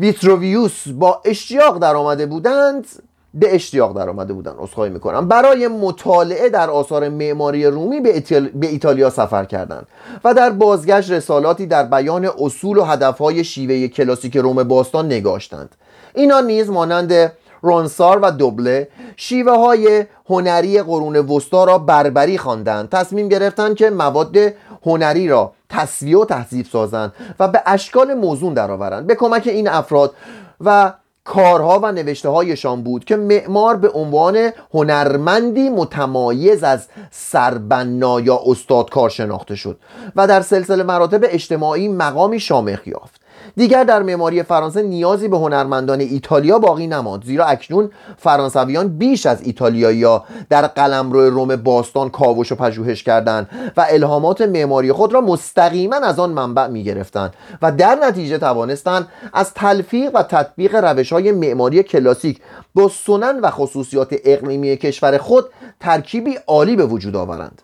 ویتروویوس 0.00 0.88
با 0.88 1.20
اشتیاق 1.24 1.78
در 1.78 1.96
آمده 1.96 2.26
بودند 2.26 2.86
به 3.34 3.54
اشتیاق 3.54 3.96
در 3.96 4.08
آمده 4.08 4.32
بودند 4.32 4.56
اصخایی 4.60 4.92
می‌کنم. 4.92 5.28
برای 5.28 5.68
مطالعه 5.68 6.48
در 6.48 6.70
آثار 6.70 7.08
معماری 7.08 7.66
رومی 7.66 8.00
به, 8.00 8.20
به 8.54 8.66
ایتالیا 8.66 9.10
سفر 9.10 9.44
کردند 9.44 9.86
و 10.24 10.34
در 10.34 10.50
بازگشت 10.50 11.10
رسالاتی 11.10 11.66
در 11.66 11.82
بیان 11.82 12.30
اصول 12.40 12.78
و 12.78 12.84
هدفهای 12.84 13.44
شیوه 13.44 13.88
کلاسیک 13.88 14.36
روم 14.36 14.62
باستان 14.62 15.06
نگاشتند. 15.06 15.76
اینا 16.14 16.40
نیز 16.40 16.70
مانند 16.70 17.32
رونسار 17.62 18.18
و 18.18 18.30
دوبله 18.30 18.88
شیوه 19.16 19.52
های 19.52 20.06
هنری 20.28 20.82
قرون 20.82 21.16
وسطا 21.16 21.64
را 21.64 21.78
بربری 21.78 22.38
خواندند. 22.38 22.88
تصمیم 22.88 23.28
گرفتند 23.28 23.76
که 23.76 23.90
مواد 23.90 24.36
هنری 24.86 25.28
را 25.28 25.52
تصویه 25.70 26.18
و 26.18 26.24
تحذیب 26.24 26.66
سازند 26.66 27.12
و 27.38 27.48
به 27.48 27.62
اشکال 27.66 28.14
موزون 28.14 28.54
درآورند 28.54 29.06
به 29.06 29.14
کمک 29.14 29.46
این 29.46 29.68
افراد 29.68 30.14
و 30.60 30.92
کارها 31.24 31.80
و 31.82 31.92
نوشته 31.92 32.28
هایشان 32.28 32.82
بود 32.82 33.04
که 33.04 33.16
معمار 33.16 33.76
به 33.76 33.88
عنوان 33.88 34.50
هنرمندی 34.74 35.68
متمایز 35.68 36.62
از 36.62 36.86
سربنا 37.10 38.20
یا 38.20 38.40
استادکار 38.46 39.10
شناخته 39.10 39.54
شد 39.54 39.78
و 40.16 40.26
در 40.26 40.40
سلسله 40.40 40.82
مراتب 40.82 41.20
اجتماعی 41.24 41.88
مقامی 41.88 42.40
شامخ 42.40 42.86
یافت. 42.86 43.19
دیگر 43.56 43.84
در 43.84 44.02
معماری 44.02 44.42
فرانسه 44.42 44.82
نیازی 44.82 45.28
به 45.28 45.38
هنرمندان 45.38 46.00
ایتالیا 46.00 46.58
باقی 46.58 46.86
نماند. 46.86 47.24
زیرا 47.24 47.44
اکنون 47.44 47.90
فرانسویان 48.18 48.88
بیش 48.88 49.26
از 49.26 49.42
ایتالیایی‌ها 49.42 50.24
در 50.48 50.66
قلمرو 50.66 51.30
روم 51.30 51.56
باستان 51.56 52.10
کاوش 52.10 52.52
و 52.52 52.54
پژوهش 52.54 53.02
کردند 53.02 53.48
و 53.76 53.86
الهامات 53.90 54.40
معماری 54.40 54.92
خود 54.92 55.12
را 55.12 55.20
مستقیما 55.20 55.96
از 55.96 56.18
آن 56.18 56.30
منبع 56.30 56.66
می‌گرفتند 56.66 57.34
و 57.62 57.72
در 57.72 57.94
نتیجه 57.94 58.38
توانستند 58.38 59.08
از 59.32 59.54
تلفیق 59.54 60.10
و 60.14 60.22
تطبیق 60.22 60.74
روش 60.74 61.12
های 61.12 61.32
معماری 61.32 61.82
کلاسیک 61.82 62.40
با 62.74 62.88
سنن 62.88 63.40
و 63.40 63.50
خصوصیات 63.50 64.14
اقلیمی 64.24 64.76
کشور 64.76 65.18
خود 65.18 65.44
ترکیبی 65.80 66.38
عالی 66.46 66.76
به 66.76 66.86
وجود 66.86 67.16
آورند. 67.16 67.62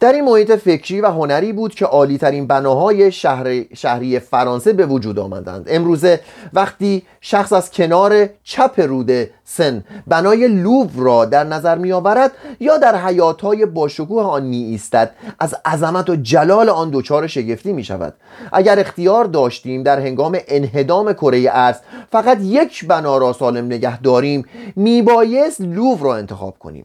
در 0.00 0.12
این 0.12 0.24
محیط 0.24 0.52
فکری 0.52 1.00
و 1.00 1.06
هنری 1.06 1.52
بود 1.52 1.74
که 1.74 1.86
عالی 1.86 2.18
ترین 2.18 2.46
بناهای 2.46 3.12
شهر 3.12 3.74
شهری 3.74 4.18
فرانسه 4.18 4.72
به 4.72 4.86
وجود 4.86 5.18
آمدند. 5.18 5.66
امروزه 5.70 6.20
وقتی 6.52 7.02
شخص 7.20 7.52
از 7.52 7.70
کنار 7.70 8.28
چپ 8.44 8.80
رود 8.88 9.30
سن 9.44 9.84
بنای 10.06 10.48
لوور 10.48 10.90
را 11.04 11.24
در 11.24 11.44
نظر 11.44 11.78
می 11.78 11.92
آورد 11.92 12.32
یا 12.60 12.78
در 12.78 12.96
حیاتهای 12.96 13.66
باشکوه 13.66 14.22
آن 14.22 14.42
می 14.42 14.56
ایستد 14.56 15.14
از 15.38 15.54
عظمت 15.64 16.10
و 16.10 16.16
جلال 16.16 16.68
آن 16.68 16.90
دچار 16.92 17.26
شگفتی 17.26 17.72
می 17.72 17.84
شود 17.84 18.14
اگر 18.52 18.78
اختیار 18.78 19.24
داشتیم 19.24 19.82
در 19.82 20.00
هنگام 20.00 20.38
انهدام 20.48 21.12
کره 21.12 21.50
ارز 21.52 21.76
فقط 22.12 22.38
یک 22.40 22.86
بنا 22.86 23.18
را 23.18 23.32
سالم 23.32 23.64
نگه 23.64 24.00
داریم 24.00 24.44
می 24.76 25.02
بایست 25.02 25.60
لوور 25.60 25.98
را 26.00 26.16
انتخاب 26.16 26.58
کنیم. 26.58 26.84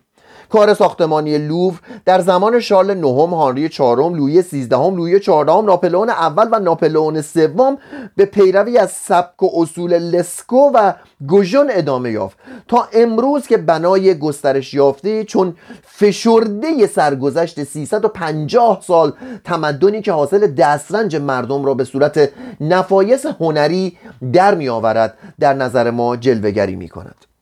کار 0.50 0.74
ساختمانی 0.74 1.38
لوور 1.38 1.80
در 2.06 2.22
زمان 2.22 2.60
شارل 2.60 2.94
نهم 2.94 3.34
هانری 3.34 3.70
چهارم 3.70 4.14
لویی 4.14 4.42
سیزدهم 4.42 4.96
لویی 4.96 5.20
چهاردهم 5.20 5.66
ناپلئون 5.66 6.10
اول 6.10 6.48
و 6.52 6.60
ناپلئون 6.60 7.22
سوم 7.22 7.78
به 8.16 8.26
پیروی 8.26 8.78
از 8.78 8.92
سبک 8.92 9.44
و 9.44 9.50
اصول 9.56 9.98
لسکو 9.98 10.72
و 10.74 10.94
گوژون 11.28 11.68
ادامه 11.72 12.12
یافت. 12.12 12.38
تا 12.68 12.88
امروز 12.94 13.48
که 13.48 13.58
بنای 13.58 14.20
گسترش 14.20 14.74
یافته 14.74 15.24
چون 15.24 15.56
فشرده 15.84 16.88
سرگذشت 16.88 17.64
350 17.64 18.82
سال 18.82 19.14
تمدنی 19.44 20.02
که 20.02 20.12
حاصل 20.12 20.48
دسترنج 20.48 21.16
مردم 21.16 21.66
را 21.66 21.74
به 21.74 21.84
صورت 21.84 22.30
نفایس 22.62 23.26
هنری 23.26 23.98
در 24.34 24.56
می 24.56 24.70
آورد 24.70 25.18
در 25.40 25.54
نظر 25.54 25.92
ما 25.92 26.16
جلوگری 26.16 26.76
می 26.76 26.90
کند 26.90 27.35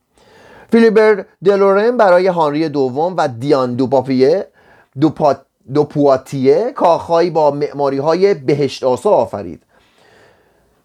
فیلیبر 0.73 1.25
دلورن 1.43 1.97
برای 1.97 2.27
هانری 2.27 2.69
دوم 2.69 3.13
و 3.17 3.27
دیان 3.27 3.75
دوپاپیه 3.75 4.47
دوپا 5.01 5.35
دوپواتیه 5.73 6.71
کاخهایی 6.75 7.29
با 7.29 7.51
معماری 7.51 7.97
های 7.97 8.33
بهشت 8.33 8.83
آسا 8.83 9.09
آفرید. 9.09 9.61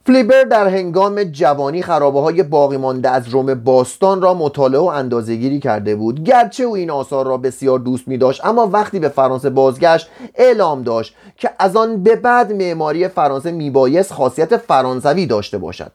فلیبر 0.07 0.45
در 0.45 0.67
هنگام 0.69 1.25
جوانی 1.25 1.83
خرابه 1.83 2.21
های 2.21 2.43
باقی 2.43 2.77
مانده 2.77 3.11
از 3.11 3.29
روم 3.29 3.55
باستان 3.55 4.23
را 4.23 4.35
مطالعه 4.35 4.81
و 4.81 4.85
اندازهگیری 4.85 5.61
کرده 5.61 5.97
بود. 5.97 6.25
گرچه 6.25 6.65
او 6.65 6.77
این 6.77 6.91
آثار 6.91 7.27
را 7.27 7.37
بسیار 7.37 7.79
دوست 7.79 8.09
می 8.09 8.19
داشت 8.19 8.47
اما 8.47 8.67
وقتی 8.67 8.99
به 8.99 9.09
فرانسه 9.09 9.51
بازگشت 9.51 10.09
اعلام 10.35 10.83
داشت 10.83 11.15
که 11.37 11.51
از 11.59 11.77
آن 11.77 12.03
به 12.03 12.17
بعد 12.17 12.53
معماری 12.53 13.09
فرانسه 13.09 13.53
میبایست 13.53 14.13
خاصیت 14.13 14.57
فرانسوی 14.57 15.27
داشته 15.27 15.59
باشد. 15.59 15.93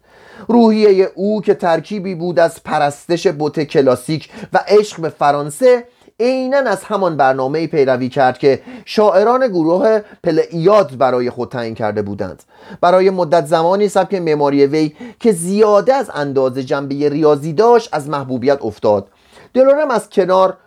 روحیه 0.48 1.12
او 1.16 1.42
که 1.42 1.54
ترکیبی 1.54 2.16
بود 2.16 2.40
از 2.40 2.64
پرستش 2.64 3.28
بوت 3.28 3.60
کلاسیک 3.60 4.30
و 4.54 4.60
عشق 4.68 5.02
به 5.02 5.10
فرانسه 5.10 5.84
عینا 6.20 6.58
از 6.58 6.84
همان 6.84 7.18
برنامه 7.18 7.68
پیروی 7.68 8.10
کرد 8.10 8.38
که 8.38 8.62
شاعران 8.86 9.48
گروه 9.48 10.02
پلیاد 10.24 10.98
برای 10.98 11.30
خود 11.30 11.50
تعیین 11.50 11.76
کرده 11.76 12.02
بودند. 12.02 12.44
برای 12.82 13.10
مدت 13.10 13.46
زمانی 13.46 13.90
سبک 13.90 14.14
معماری 14.14 14.66
وی 14.66 14.96
که 15.20 15.32
زیاده 15.32 15.94
از 15.94 16.12
اندازه 16.14 16.64
جنبه 16.64 17.10
ریاضی 17.10 17.54
داشت 17.54 17.90
از 17.92 18.10
محبوبیت 18.10 18.62
افتاد. 18.62 19.08
دلورم 19.54 19.92
از 19.92 20.10
کنار 20.10 20.58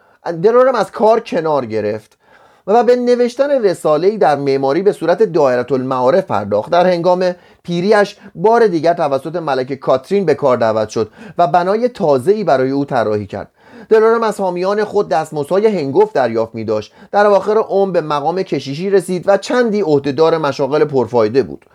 دلورم 0.42 0.74
از 0.74 0.90
کار 0.90 1.20
کنار 1.20 1.66
گرفت 1.66 2.18
و 2.66 2.85
به 2.85 2.96
نوشتن 2.96 3.50
رساله‌ای 3.62 4.18
در 4.18 4.37
معماری 4.37 4.83
به 4.83 4.92
صورت 4.92 5.22
دایره 5.22 5.72
المعارف 5.72 6.24
پرداخت. 6.24 6.70
در 6.72 6.87
هنگام 6.87 7.35
پیریش 7.66 8.16
بار 8.35 8.66
دیگر 8.66 8.94
توسط 8.94 9.37
ملکه 9.37 9.76
کاترین 9.76 10.24
به 10.24 10.35
کار 10.35 10.57
دعوت 10.57 10.88
شد 10.88 11.11
و 11.38 11.46
بنای 11.46 11.88
تازه‌ای 11.88 12.44
برای 12.44 12.70
او 12.70 12.85
طراحی 12.85 13.26
کرد. 13.26 13.50
دلارم 13.88 14.22
از 14.22 14.40
حامیان 14.40 14.85
خود 14.85 15.09
دستمزدهای 15.09 15.66
هنگفت 15.66 16.14
دریافت 16.14 16.55
می 16.55 16.64
داشت 16.64 16.92
در 17.12 17.26
آخر 17.26 17.59
عمر 17.59 17.92
به 17.92 18.00
مقام 18.00 18.42
کشیشی 18.42 18.90
رسید 18.90 19.29
و 19.29 19.37
چندی 19.37 19.81
عهدهدار 19.81 20.38
مشاغل 20.38 20.85
پرفایده 20.85 21.42
بود. 21.42 21.66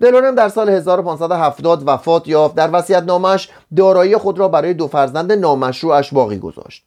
دلورم 0.00 0.34
در 0.34 0.48
سال 0.48 0.68
1570 0.68 1.82
وفات 1.86 2.28
یافت. 2.28 2.54
در 2.54 2.70
وصیت 2.72 3.02
نامش 3.02 3.48
دارایی 3.76 4.16
خود 4.16 4.38
را 4.38 4.48
برای 4.48 4.74
دو 4.74 4.86
فرزند 4.86 5.32
نامشروعش 5.32 6.14
باقی 6.14 6.38
گذاشت. 6.38 6.84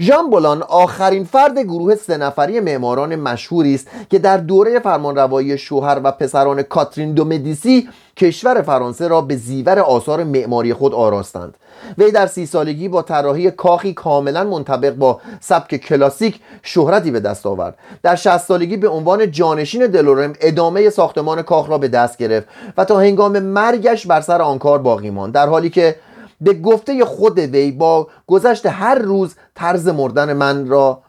ژان 0.00 0.30
بولان 0.30 0.62
آخرین 0.62 1.24
فرد 1.24 1.58
گروه 1.58 1.94
سه 1.94 2.16
نفری 2.16 2.60
معماران 2.60 3.16
مشهوری 3.16 3.74
است 3.74 3.88
که 4.10 4.18
در 4.18 4.36
دوره 4.36 4.78
فرمانروایی 4.78 5.58
شوهر 5.58 6.00
و 6.04 6.12
پسران 6.12 6.62
کاترین 6.62 7.12
دو 7.12 7.24
مدیسی 7.24 7.88
کشور 8.16 8.62
فرانسه 8.62 9.08
را 9.08 9.20
به 9.20 9.36
زیور 9.36 9.78
آثار 9.78 10.24
معماری 10.24 10.74
خود 10.74 10.94
آراستند. 10.94 11.54
وی 11.98 12.10
در 12.10 12.26
سی 12.26 12.46
سالگی 12.46 12.88
با 12.88 13.02
طراحی 13.02 13.50
کاخی 13.50 13.92
کاملا 13.92 14.44
منطبق 14.44 14.94
با 14.94 15.20
سبک 15.40 15.76
کلاسیک 15.76 16.40
شهرتی 16.62 17.10
به 17.10 17.20
دست 17.20 17.46
آورد. 17.46 17.74
در 18.02 18.16
60 18.16 18.38
سالگی 18.38 18.76
به 18.76 18.88
عنوان 18.88 19.30
جانشین 19.30 19.86
دلورم 19.86 20.32
ادامه 20.40 20.90
ساختمان 20.90 21.42
کاخ 21.42 21.70
را 21.70 21.78
به 21.78 21.88
دست 21.88 22.18
گرفت 22.18 22.46
و 22.76 22.84
تا 22.84 22.98
هنگام 22.98 23.38
مرگش 23.38 24.06
بر 24.06 24.20
سر 24.20 24.42
آن 24.42 24.58
کار 24.58 24.78
باقی 24.78 25.10
ماند. 25.10 25.34
در 25.34 25.46
حالی 25.46 25.70
که 25.70 25.96
به 26.40 26.54
گفته 26.54 27.04
خود 27.04 27.38
وی 27.38 27.72
با 27.72 28.08
گذشت 28.26 28.66
هر 28.66 28.94
روز 28.94 29.34
طرز 29.54 29.88
مردن 29.88 30.32
من 30.32 30.68
را. 30.68 31.02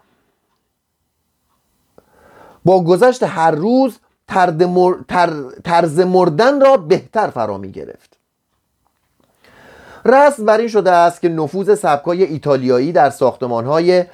با 2.65 2.83
گذشت 2.83 3.23
هر 3.23 3.51
روز 3.51 3.99
طرز 5.63 5.99
مردن 5.99 6.61
را 6.61 6.77
بهتر 6.77 7.27
فرا 7.27 7.57
می 7.57 7.71
گرفت. 7.71 8.19
رسم 10.05 10.45
بر 10.45 10.57
این 10.57 10.67
شده 10.67 10.91
است 10.91 11.21
که 11.21 11.29
نفوذ 11.29 11.79
سبکای 11.79 12.23
ایتالیایی 12.23 12.91
در 12.91 13.09
ساختمانهای 13.09 14.05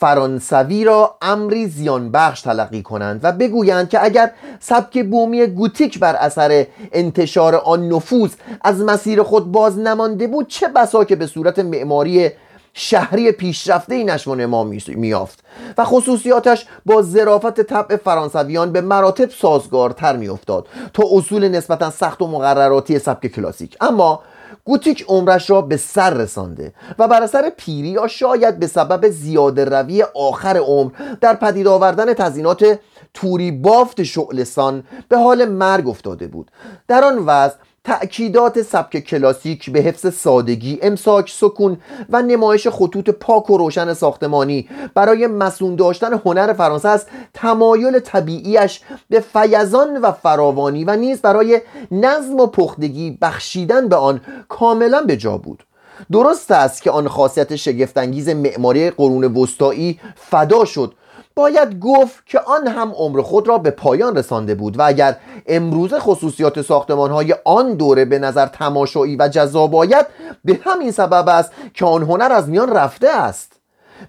فرانسوی 0.00 0.84
را 0.84 1.16
امری 1.22 1.66
زیان 1.66 2.10
بخش 2.10 2.40
تلقی 2.40 2.82
کنند 2.82 3.20
و 3.22 3.32
بگویند 3.32 3.88
که 3.88 4.04
اگر 4.04 4.30
سبک 4.60 5.04
بومی 5.04 5.46
گوتیک 5.46 5.98
بر 5.98 6.16
اثر 6.16 6.66
انتشار 6.92 7.54
آن 7.54 7.88
نفوذ 7.88 8.30
از 8.60 8.80
مسیر 8.80 9.22
خود 9.22 9.52
باز 9.52 9.78
نمانده 9.78 10.26
بود 10.26 10.48
چه 10.48 10.68
بسا 10.68 11.04
که 11.04 11.16
به 11.16 11.26
صورت 11.26 11.58
معماری 11.58 12.30
شهری 12.78 13.32
پیشرفته 13.32 13.94
ای 13.94 14.04
نشو 14.04 14.34
نما 14.34 14.64
میافت 14.88 15.44
و 15.78 15.84
خصوصیاتش 15.84 16.66
با 16.86 17.02
ظرافت 17.02 17.60
طبع 17.60 17.96
فرانسویان 17.96 18.72
به 18.72 18.80
مراتب 18.80 19.30
سازگارتر 19.30 20.16
میافتاد 20.16 20.66
تا 20.94 21.02
اصول 21.12 21.48
نسبتا 21.48 21.90
سخت 21.90 22.22
و 22.22 22.26
مقرراتی 22.26 22.98
سبک 22.98 23.26
کلاسیک. 23.26 23.76
اما 23.80 24.22
گوتیک 24.66 25.04
عمرش 25.08 25.50
را 25.50 25.62
به 25.62 25.76
سر 25.76 26.14
رسانده 26.14 26.72
و 26.98 27.08
بر 27.08 27.22
اثر 27.22 27.52
پیری 27.56 27.88
یا 27.88 28.06
شاید 28.06 28.58
به 28.58 28.66
سبب 28.66 29.08
زیاده 29.08 29.64
روی 29.64 30.04
آخر 30.14 30.56
عمر 30.56 30.90
در 31.20 31.34
پدید 31.34 31.66
آوردن 31.66 32.14
تزینات 32.14 32.78
توری 33.14 33.50
بافت 33.50 34.02
شعلسان 34.02 34.84
به 35.08 35.18
حال 35.18 35.44
مرگ 35.44 35.88
افتاده 35.88 36.26
بود. 36.26 36.50
در 36.88 37.04
آن 37.04 37.18
وضع 37.18 37.54
تأکیدات 37.86 38.62
سبک 38.62 38.98
کلاسیک 38.98 39.70
به 39.70 39.80
حفظ 39.80 40.14
سادگی، 40.14 40.78
امساک، 40.82 41.30
سکون 41.30 41.78
و 42.10 42.22
نمایش 42.22 42.68
خطوط 42.68 43.10
پاک 43.10 43.50
و 43.50 43.58
روشن 43.58 43.94
ساختمانی. 43.94 44.68
برای 44.94 45.26
مسون 45.26 45.76
داشتن 45.76 46.20
هنر 46.24 46.52
فرانسه 46.52 46.88
است 46.88 47.08
تمایل 47.34 47.98
طبیعیش 47.98 48.80
به 49.10 49.20
فیضان 49.20 49.96
و 49.96 50.12
فراوانی 50.12 50.84
و 50.84 50.96
نیز 50.96 51.22
برای 51.22 51.60
نظم 51.90 52.40
و 52.40 52.46
پختگی 52.46 53.18
بخشیدن 53.22 53.88
به 53.88 53.96
آن 53.96 54.20
کاملا 54.48 55.00
به 55.00 55.16
جا 55.16 55.38
بود. 55.38 55.64
درست 56.12 56.50
است 56.50 56.82
که 56.82 56.90
آن 56.90 57.08
خاصیت 57.08 57.56
شگفتانگیز 57.56 58.28
معماری 58.28 58.90
قرون 58.90 59.24
وسطایی 59.24 60.00
فدا 60.16 60.64
شد 60.64 60.94
باید 61.36 61.78
گفت 61.80 62.26
که 62.26 62.40
آن 62.40 62.66
هم 62.66 62.92
عمر 62.92 63.22
خود 63.22 63.48
را 63.48 63.58
به 63.58 63.70
پایان 63.70 64.16
رسانده 64.16 64.54
بود 64.54 64.78
و 64.78 64.82
اگر 64.82 65.16
امروز 65.46 65.94
خصوصیات 65.94 66.62
ساختمان 66.62 67.10
های 67.10 67.34
آن 67.44 67.74
دوره 67.74 68.04
به 68.04 68.18
نظر 68.18 68.46
تماشایی 68.46 69.16
و 69.16 69.28
جذاب 69.28 69.74
آید 69.74 70.06
به 70.44 70.60
همین 70.64 70.90
سبب 70.90 71.28
است 71.28 71.52
که 71.74 71.84
آن 71.84 72.02
هنر 72.02 72.32
از 72.32 72.48
میان 72.48 72.70
رفته 72.70 73.08
است. 73.08 73.55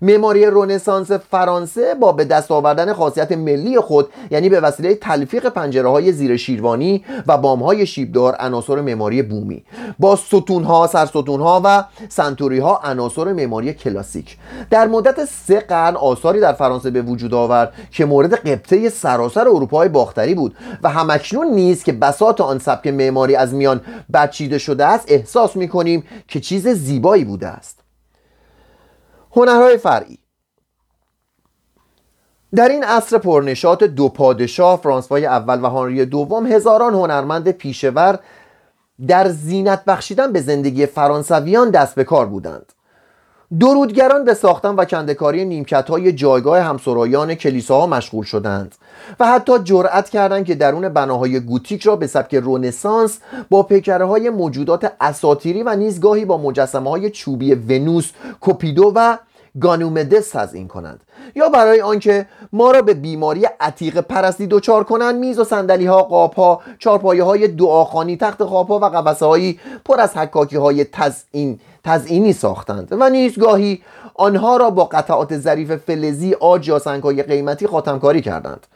معماری 0.02 0.45
رونسانس 0.45 1.12
فرانسه 1.12 1.95
با 1.95 2.12
به 2.12 2.26
دست 2.26 2.52
آوردن 2.52 2.93
خاصیت 2.93 3.32
ملی 3.32 3.80
خود 3.80 4.10
یعنی 4.32 4.50
به 4.50 4.60
وسیله 4.60 4.95
تلفیق 4.95 5.50
پنجره 5.50 5.89
های 5.89 6.12
زیر 6.12 6.38
شیروانی 6.38 7.06
و 7.28 7.38
بام 7.38 7.63
های 7.63 7.86
شیبدار 7.86 8.36
عناصر 8.39 8.82
معماری 8.82 9.21
بومی. 9.21 9.63
با 10.00 10.15
ستون 10.15 10.63
ها 10.63 10.88
سرستون 10.88 11.39
ها 11.39 11.62
و 11.65 11.84
سنتوری 12.10 12.60
ها 12.60 12.80
عناصر 12.84 13.34
معماری 13.34 13.73
کلاسیک. 13.73 14.38
در 14.69 14.88
مدت 14.88 15.26
سه 15.26 15.60
قرن 15.60 15.95
آثاری 15.95 16.39
در 16.39 16.54
فرانسه 16.54 16.91
به 16.91 17.02
وجود 17.02 17.34
آورد 17.34 17.73
که 17.91 18.06
مورد 18.06 18.34
قبطه 18.34 18.89
سراسر 18.89 19.47
اروپای 19.47 19.89
باختری 19.89 20.36
بود 20.36 20.56
و 20.84 20.89
همکنون 20.89 21.47
نیز 21.47 21.84
که 21.84 21.91
بساط 21.91 22.41
آن 22.41 22.60
سبک 22.60 22.88
معماری 22.88 23.36
از 23.36 23.54
میان 23.54 23.82
بچیده 24.13 24.58
شده 24.58 24.86
است 24.86 25.06
احساس 25.08 25.56
می 25.56 25.67
کنیم 25.67 26.04
که 26.28 26.39
چیز 26.39 26.67
زیبایی 26.67 27.23
بوده 27.23 27.47
است. 27.47 27.87
هنرهای 29.35 29.77
فرعی. 29.77 30.19
در 32.55 32.69
این 32.69 32.83
عصر 32.83 33.17
پرنشات 33.17 33.83
دو 33.83 34.09
پادشاه 34.09 34.81
فرانسوای 34.81 35.25
اول 35.25 35.63
و 35.63 35.67
هانری 35.67 36.05
دوم 36.05 36.45
هزاران 36.45 36.93
هنرمند 36.93 37.51
پیشور 37.51 38.19
در 39.07 39.29
زینت 39.29 39.85
بخشیدن 39.85 40.33
به 40.33 40.41
زندگی 40.41 40.85
فرانسویان 40.85 41.69
دست 41.69 41.95
به 41.95 42.03
کار 42.03 42.25
بودند. 42.25 42.73
درودگران 43.60 44.25
به 44.25 44.33
ساختن 44.33 44.75
و 44.75 44.86
کندکاری 44.86 45.45
نیمکت 45.45 45.89
های 45.89 46.12
جایگاه 46.12 46.60
همسرایان 46.60 47.36
کلیساها 47.36 47.88
مشغول 47.88 48.25
شدند 48.25 48.75
و 49.19 49.27
حتی 49.27 49.60
جرأت 49.63 50.10
کردند 50.10 50.45
که 50.45 50.55
درون 50.55 50.89
بناهای 50.89 51.39
گوتیک 51.39 51.83
را 51.83 51.95
به 51.95 52.07
سبک 52.07 52.36
رونسانس 52.36 53.19
با 53.49 53.63
پیکره 53.63 54.05
های 54.05 54.29
موجودات 54.29 54.91
اساتیری 55.01 55.63
و 55.63 55.75
نیزگاهی 55.75 56.25
با 56.25 56.38
مجسمه 56.38 56.89
های 56.89 57.10
چوبی 57.10 57.55
ونوس، 57.55 58.12
کوپیدو 58.41 58.91
و 58.95 59.17
گانومدس 59.62 60.36
این 60.36 60.67
کنند. 60.67 61.03
یا 61.35 61.49
برای 61.49 61.81
آنکه 61.81 62.25
ما 62.53 62.71
را 62.71 62.81
به 62.81 62.93
بیماری 62.93 63.45
عتیق 63.59 63.99
پرستی 63.99 64.47
دچار 64.47 64.83
کنند 64.83 65.15
میز 65.15 65.39
و 65.39 65.43
صندلی 65.43 65.85
ها 65.85 66.03
قاب 66.03 66.33
ها 66.33 66.61
چارپایه 66.79 67.23
های 67.23 67.47
دعاخانی 67.47 68.17
تخت 68.17 68.43
خواب 68.43 68.67
ها 68.67 68.79
و 68.79 68.85
قفسه 68.85 69.25
هایی 69.25 69.59
پر 69.85 69.99
از 69.99 70.17
حکاکی 70.17 70.57
های 70.57 70.83
تزئین 70.83 71.59
تزئینی 71.83 72.33
ساختند. 72.33 72.87
و 72.91 73.09
نیز 73.09 73.39
گاهی 73.39 73.81
آنها 74.15 74.57
را 74.57 74.69
با 74.69 74.85
قطعات 74.85 75.37
ظریف 75.37 75.75
فلزی 75.75 76.33
آج 76.33 76.67
یا 76.67 76.79
سنگهای 76.79 77.23
قیمتی 77.23 77.67
خاتمکاری 77.67 78.21
کردند. 78.21 78.67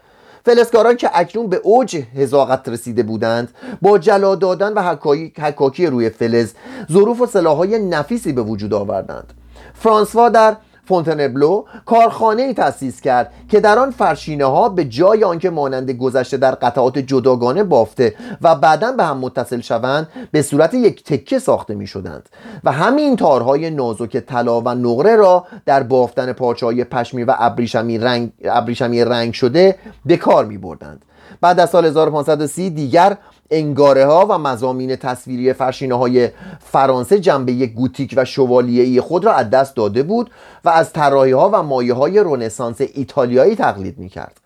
فلزکاران 0.46 0.98
که 0.98 1.10
اکنون 1.14 1.48
به 1.48 1.62
اوج 1.64 1.96
هزاقت 2.16 2.70
رسیده 2.70 3.04
بودند 3.04 3.50
با 3.82 3.98
جلا 3.98 4.36
دادن 4.36 4.74
و 4.74 4.96
حکاکی 5.38 5.86
روی 5.86 6.10
فلز 6.10 6.54
ظروف 6.92 7.22
و 7.22 7.26
سلاحهای 7.26 7.80
نفیسی 7.80 8.34
به 8.34 8.42
وجود 8.42 8.74
آوردند. 8.74 9.34
فرانسوا 9.74 10.30
در 10.30 10.56
فونتنبلو 10.86 11.64
کارخانه 11.86 12.42
ای 12.42 12.54
تأسیس 12.54 13.02
کرد 13.02 13.32
که 13.50 13.60
در 13.60 13.80
آن 13.80 13.92
فرشینه 13.92 14.46
ها 14.46 14.70
به 14.70 14.86
جای 14.86 15.24
آنکه 15.24 15.50
مانند 15.50 15.92
گذشته 15.92 16.38
در 16.38 16.52
قطعات 16.52 17.00
جداگانه 17.00 17.64
بافته 17.64 18.16
و 18.42 18.56
بعدا 18.56 18.92
به 18.92 19.04
هم 19.04 19.18
متصل 19.18 19.62
شوند 19.62 20.08
به 20.32 20.42
صورت 20.42 20.74
یک 20.74 21.04
تکه 21.04 21.40
ساخته 21.40 21.76
می 21.76 21.88
شدند 21.88 22.30
و 22.64 22.72
همین 22.72 23.16
تارهای 23.16 23.70
نازک 23.70 24.18
طلا 24.18 24.62
و 24.62 24.70
نقره 24.70 25.16
را 25.16 25.46
در 25.66 25.84
بافتن 25.84 26.34
پارچه 26.34 26.66
های 26.66 26.84
پشمی 26.84 27.24
و 27.24 27.36
ابریشمی 27.40 27.98
رنگ, 27.98 28.32
ابریشمی 28.44 29.06
رنگ 29.06 29.34
شده 29.34 29.76
به 30.06 30.18
کار 30.18 30.46
می 30.46 30.58
بردند 30.58 31.06
بعد 31.42 31.60
از 31.60 31.70
سال 31.70 31.86
1530 31.86 32.70
دیگر 32.70 33.18
انگاره 33.52 34.06
ها 34.06 34.26
و 34.30 34.38
مزامین 34.38 34.96
تصویری 34.96 35.54
فرشینه 35.54 35.96
های 35.96 36.30
فرانسه 36.60 37.20
جنبه 37.20 37.66
گوتیک 37.68 38.14
و 38.18 38.26
شوالیه‌ای 38.26 39.02
خود 39.02 39.26
را 39.26 39.34
از 39.34 39.50
دست 39.50 39.76
داده 39.76 40.04
بود 40.04 40.32
و 40.66 40.70
از 40.70 40.94
طراحی 40.94 41.32
ها 41.32 41.50
و 41.54 41.64
مایه 41.64 41.94
های 41.94 42.20
رونسانس 42.20 42.82
ایتالیایی 42.94 43.56
تقلید 43.56 43.98
می 43.98 44.10
کرد 44.10 44.42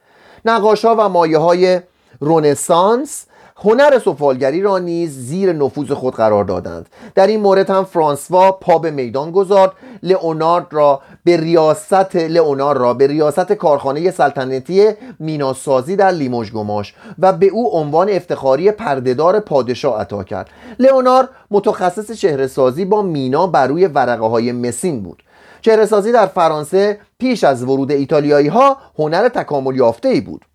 نقاش 0.46 0.86
ها 0.86 0.96
و 1.00 1.10
مایه 1.10 1.38
های 1.38 1.80
رونسانس 2.20 3.26
هنر 3.58 4.00
سفالگری 4.00 4.62
را 4.62 4.78
نیز 4.80 5.18
زیر 5.18 5.54
نفوذ 5.54 5.92
خود 5.92 6.16
قرار 6.16 6.44
دادند. 6.44 6.90
در 7.16 7.28
این 7.28 7.42
مورد 7.42 7.70
هم 7.70 7.84
فرانسوا 7.84 8.52
پا 8.52 8.78
به 8.78 8.92
میدان 8.92 9.32
گذارد 9.32 9.72
لئونارد 10.04 10.68
را 10.72 11.02
به 11.24 11.38
ریاست 11.38 12.16
لئونارد 12.16 12.78
را 12.78 12.94
به 12.94 13.08
ریاست 13.08 13.52
کارخانه 13.52 14.12
سلطنتی 14.12 14.88
میناسازی 15.20 15.96
در 15.96 16.12
لیموژ 16.12 16.52
گماش 16.52 16.94
و 17.20 17.34
به 17.34 17.46
او 17.46 17.76
عنوان 17.78 18.10
افتخاری 18.10 18.72
پردهدار 18.72 19.40
پادشاه 19.40 20.02
عطا 20.02 20.24
کرد. 20.24 20.50
لئونارد 20.80 21.30
متخصص 21.52 22.12
چهرهسازی 22.12 22.86
با 22.86 23.02
مینا 23.02 23.48
بر 23.48 23.68
روی 23.68 23.86
ورقه 23.86 24.26
های 24.26 24.52
مسین 24.52 25.04
بود. 25.04 25.24
چهرهسازی 25.62 26.12
در 26.12 26.26
فرانسه 26.26 27.00
پیش 27.20 27.44
از 27.44 27.64
ورود 27.64 27.92
ایتالیایی 27.92 28.48
ها 28.48 28.78
هنر 29.00 29.30
تکامل 29.30 29.76
یافته 29.76 30.10
ای 30.10 30.22
بود. 30.22 30.46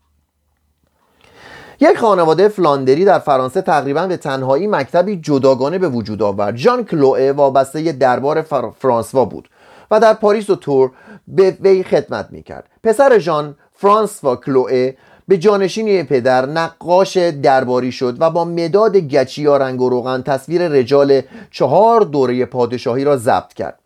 یک 1.82 1.98
خانواده 1.98 2.48
فلاندری 2.48 3.04
در 3.04 3.18
فرانسه 3.18 3.62
تقریبا 3.62 4.06
به 4.06 4.16
تنهایی 4.16 4.66
مکتبی 4.66 5.16
جداگانه 5.16 5.78
به 5.78 5.88
وجود 5.88 6.22
آورد. 6.22 6.56
ژان 6.56 6.84
کلوئه 6.84 7.32
وابسته 7.32 7.92
دربار 7.92 8.42
فرانسوا 8.78 9.24
بود 9.24 9.48
و 9.90 10.00
در 10.00 10.14
پاریس 10.14 10.50
و 10.50 10.56
تور 10.56 10.90
به 11.28 11.56
وی 11.60 11.82
خدمت 11.82 12.28
می‌کرد. 12.30 12.68
پسر 12.82 13.18
ژان 13.18 13.56
فرانسوا 13.72 14.36
کلوئه 14.36 14.96
به 15.28 15.38
جانشینی 15.38 16.02
پدر 16.02 16.46
نقاش 16.46 17.16
درباری 17.16 17.92
شد 17.92 18.16
و 18.20 18.30
با 18.30 18.44
مداد 18.44 18.96
گچی 18.96 19.42
یا 19.42 19.56
رنگ 19.56 19.80
و 19.80 19.88
روغن 19.88 20.22
تصویر 20.22 20.68
رجال 20.68 21.22
چهار 21.50 22.00
دوره 22.00 22.44
پادشاهی 22.44 23.04
را 23.04 23.16
ضبط 23.16 23.52
کرد. 23.52 23.79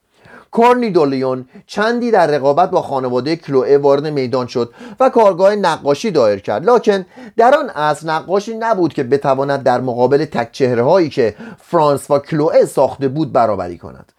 کورنیدولیون 0.55 1.45
چندی 1.67 2.11
در 2.11 2.27
رقابت 2.27 2.71
با 2.71 2.83
خانواده 2.83 3.37
کلوئه 3.37 3.79
وارد 3.79 4.07
میدان 4.07 4.47
شد 4.47 4.75
و 5.01 5.09
کارگاه 5.09 5.57
نقاشی 5.57 6.11
دایر 6.11 6.39
کرد. 6.39 6.71
لکن 6.71 7.07
در 7.37 7.55
آن 7.55 7.71
اصل 7.71 8.11
نقاشی 8.11 8.55
نبود 8.55 8.95
که 8.95 9.03
بتواند 9.03 9.63
در 9.63 9.81
مقابل 9.81 10.25
تک 10.25 10.53
چهره 10.53 10.83
هایی 10.83 11.09
که 11.09 11.35
فرانس 11.59 12.11
و 12.11 12.19
کلوئه 12.19 12.65
ساخته 12.65 13.09
بود 13.09 13.33
برابری 13.33 13.79
کند. 13.79 14.13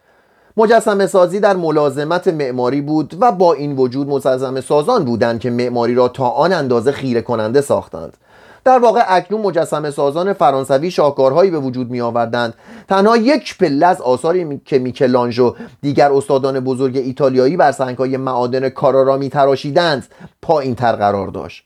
مجسمه 0.57 1.07
سازی 1.07 1.39
در 1.39 1.55
ملازمت 1.55 2.27
معماری 2.27 2.81
بود 2.81 3.17
و 3.19 3.31
با 3.31 3.53
این 3.53 3.75
وجود 3.75 4.07
مجسمه 4.07 4.61
سازان 4.61 5.05
بودند 5.05 5.39
که 5.39 5.49
معماری 5.49 5.95
را 5.95 6.07
تا 6.07 6.29
آن 6.29 6.53
اندازه 6.53 6.91
خیره 6.91 7.21
کننده 7.21 7.61
ساختند. 7.61 8.17
در 8.65 8.79
واقع 8.79 9.03
اکنون 9.07 9.41
مجسمه 9.41 9.91
سازان 9.91 10.33
فرانسوی 10.33 10.91
شاهکارهایی 10.91 11.51
به 11.51 11.59
وجود 11.59 11.89
می 11.89 12.01
آوردند 12.01 12.53
تنها 12.87 13.17
یک 13.17 13.57
پله 13.57 13.85
از 13.85 14.01
آثاری 14.01 14.61
که 14.65 14.79
میکلانژ 14.79 15.39
و 15.39 15.55
دیگر 15.81 16.11
استادان 16.11 16.59
بزرگ 16.59 16.97
ایتالیایی 16.97 17.57
بر 17.57 17.71
سنگهای 17.71 18.17
معادن 18.17 18.69
کارارا 18.69 19.17
می 19.17 19.29
تراشیدند 19.29 20.07
پایین 20.41 20.75
تر 20.75 20.95
قرار 20.95 21.27
داشت. 21.27 21.65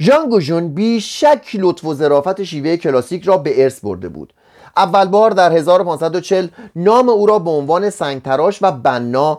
ژان 0.00 0.28
گوژون 0.28 0.68
بیشک 0.68 1.46
لطف 1.54 1.84
و 1.84 1.94
ظرافت 1.94 2.42
شیوه 2.42 2.76
کلاسیک 2.76 3.24
را 3.24 3.38
به 3.38 3.62
ارث 3.62 3.80
برده 3.80 4.08
بود. 4.08 4.32
اول 4.76 5.04
بار 5.04 5.30
در 5.30 5.52
1540 5.52 6.48
نام 6.76 7.08
او 7.08 7.26
را 7.26 7.38
به 7.38 7.50
عنوان 7.50 7.90
سنگتراش 7.90 8.58
و 8.62 8.72
بنا 8.72 9.38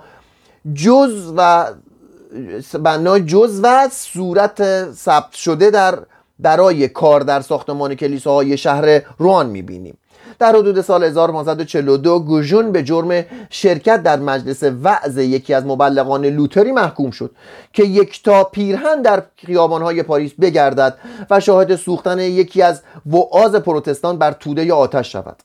جز 0.73 1.33
و 1.37 1.65
بنا 2.83 3.19
جز 3.19 3.59
و 3.63 3.87
صورت 3.91 4.91
ثبت 4.91 5.33
شده 5.33 5.71
در 5.71 5.99
برای 6.39 6.87
کار 6.87 7.21
در 7.21 7.41
ساختمان 7.41 7.95
کلیساهای 7.95 8.57
شهر 8.57 9.01
روان 9.17 9.49
می‌بینیم. 9.49 9.97
در 10.39 10.55
حدود 10.55 10.81
سال 10.81 11.03
1542 11.03 12.19
گوژون 12.19 12.71
به 12.71 12.83
جرم 12.83 13.25
شرکت 13.49 14.03
در 14.03 14.19
مجلس 14.19 14.63
وعظ 14.63 15.17
یکی 15.17 15.53
از 15.53 15.65
مبلغان 15.65 16.25
لوتری 16.25 16.71
محکوم 16.71 17.11
شد 17.11 17.31
که 17.73 17.83
یکتا 17.83 18.43
پیرهن 18.43 19.01
در 19.01 19.23
خیابانهای 19.35 20.03
پاریس 20.03 20.31
بگردد 20.41 20.97
و 21.29 21.39
شاهد 21.39 21.75
سوختن 21.75 22.19
یکی 22.19 22.61
از 22.61 22.81
وعاز 23.05 23.55
پروتستان 23.55 24.17
بر 24.17 24.31
توده 24.31 24.73
آتش 24.73 25.11
شود. 25.11 25.37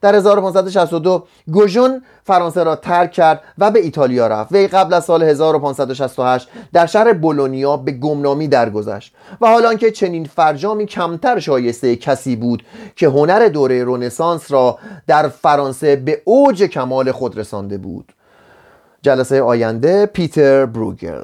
در 0.00 0.14
1562 0.14 1.26
گوژون 1.52 2.02
فرانسه 2.24 2.62
را 2.62 2.76
ترک 2.76 3.12
کرد 3.12 3.42
و 3.58 3.70
به 3.70 3.80
ایتالیا 3.80 4.26
رفت. 4.26 4.52
وی 4.52 4.66
قبل 4.66 4.94
از 4.94 5.04
سال 5.04 5.22
1568 5.22 6.48
در 6.72 6.86
شهر 6.86 7.12
بولونیا 7.12 7.76
به 7.76 7.92
گمنامی 7.92 8.48
درگذشت 8.48 9.14
و 9.40 9.46
حالا 9.46 9.74
که 9.74 9.90
چنین 9.90 10.24
فرجامی 10.24 10.86
کمتر 10.86 11.38
شایسته 11.38 11.96
کسی 11.96 12.36
بود 12.36 12.62
که 12.96 13.08
هنر 13.08 13.48
دوره 13.48 13.84
رونسانس 13.84 14.52
را 14.52 14.78
در 15.06 15.28
فرانسه 15.28 15.96
به 15.96 16.22
اوج 16.24 16.62
کمال 16.62 17.12
خود 17.12 17.38
رسانده 17.38 17.78
بود. 17.78 18.12
جلسه 19.02 19.42
آینده 19.42 20.06
پیتر 20.06 20.66
بروگل. 20.66 21.22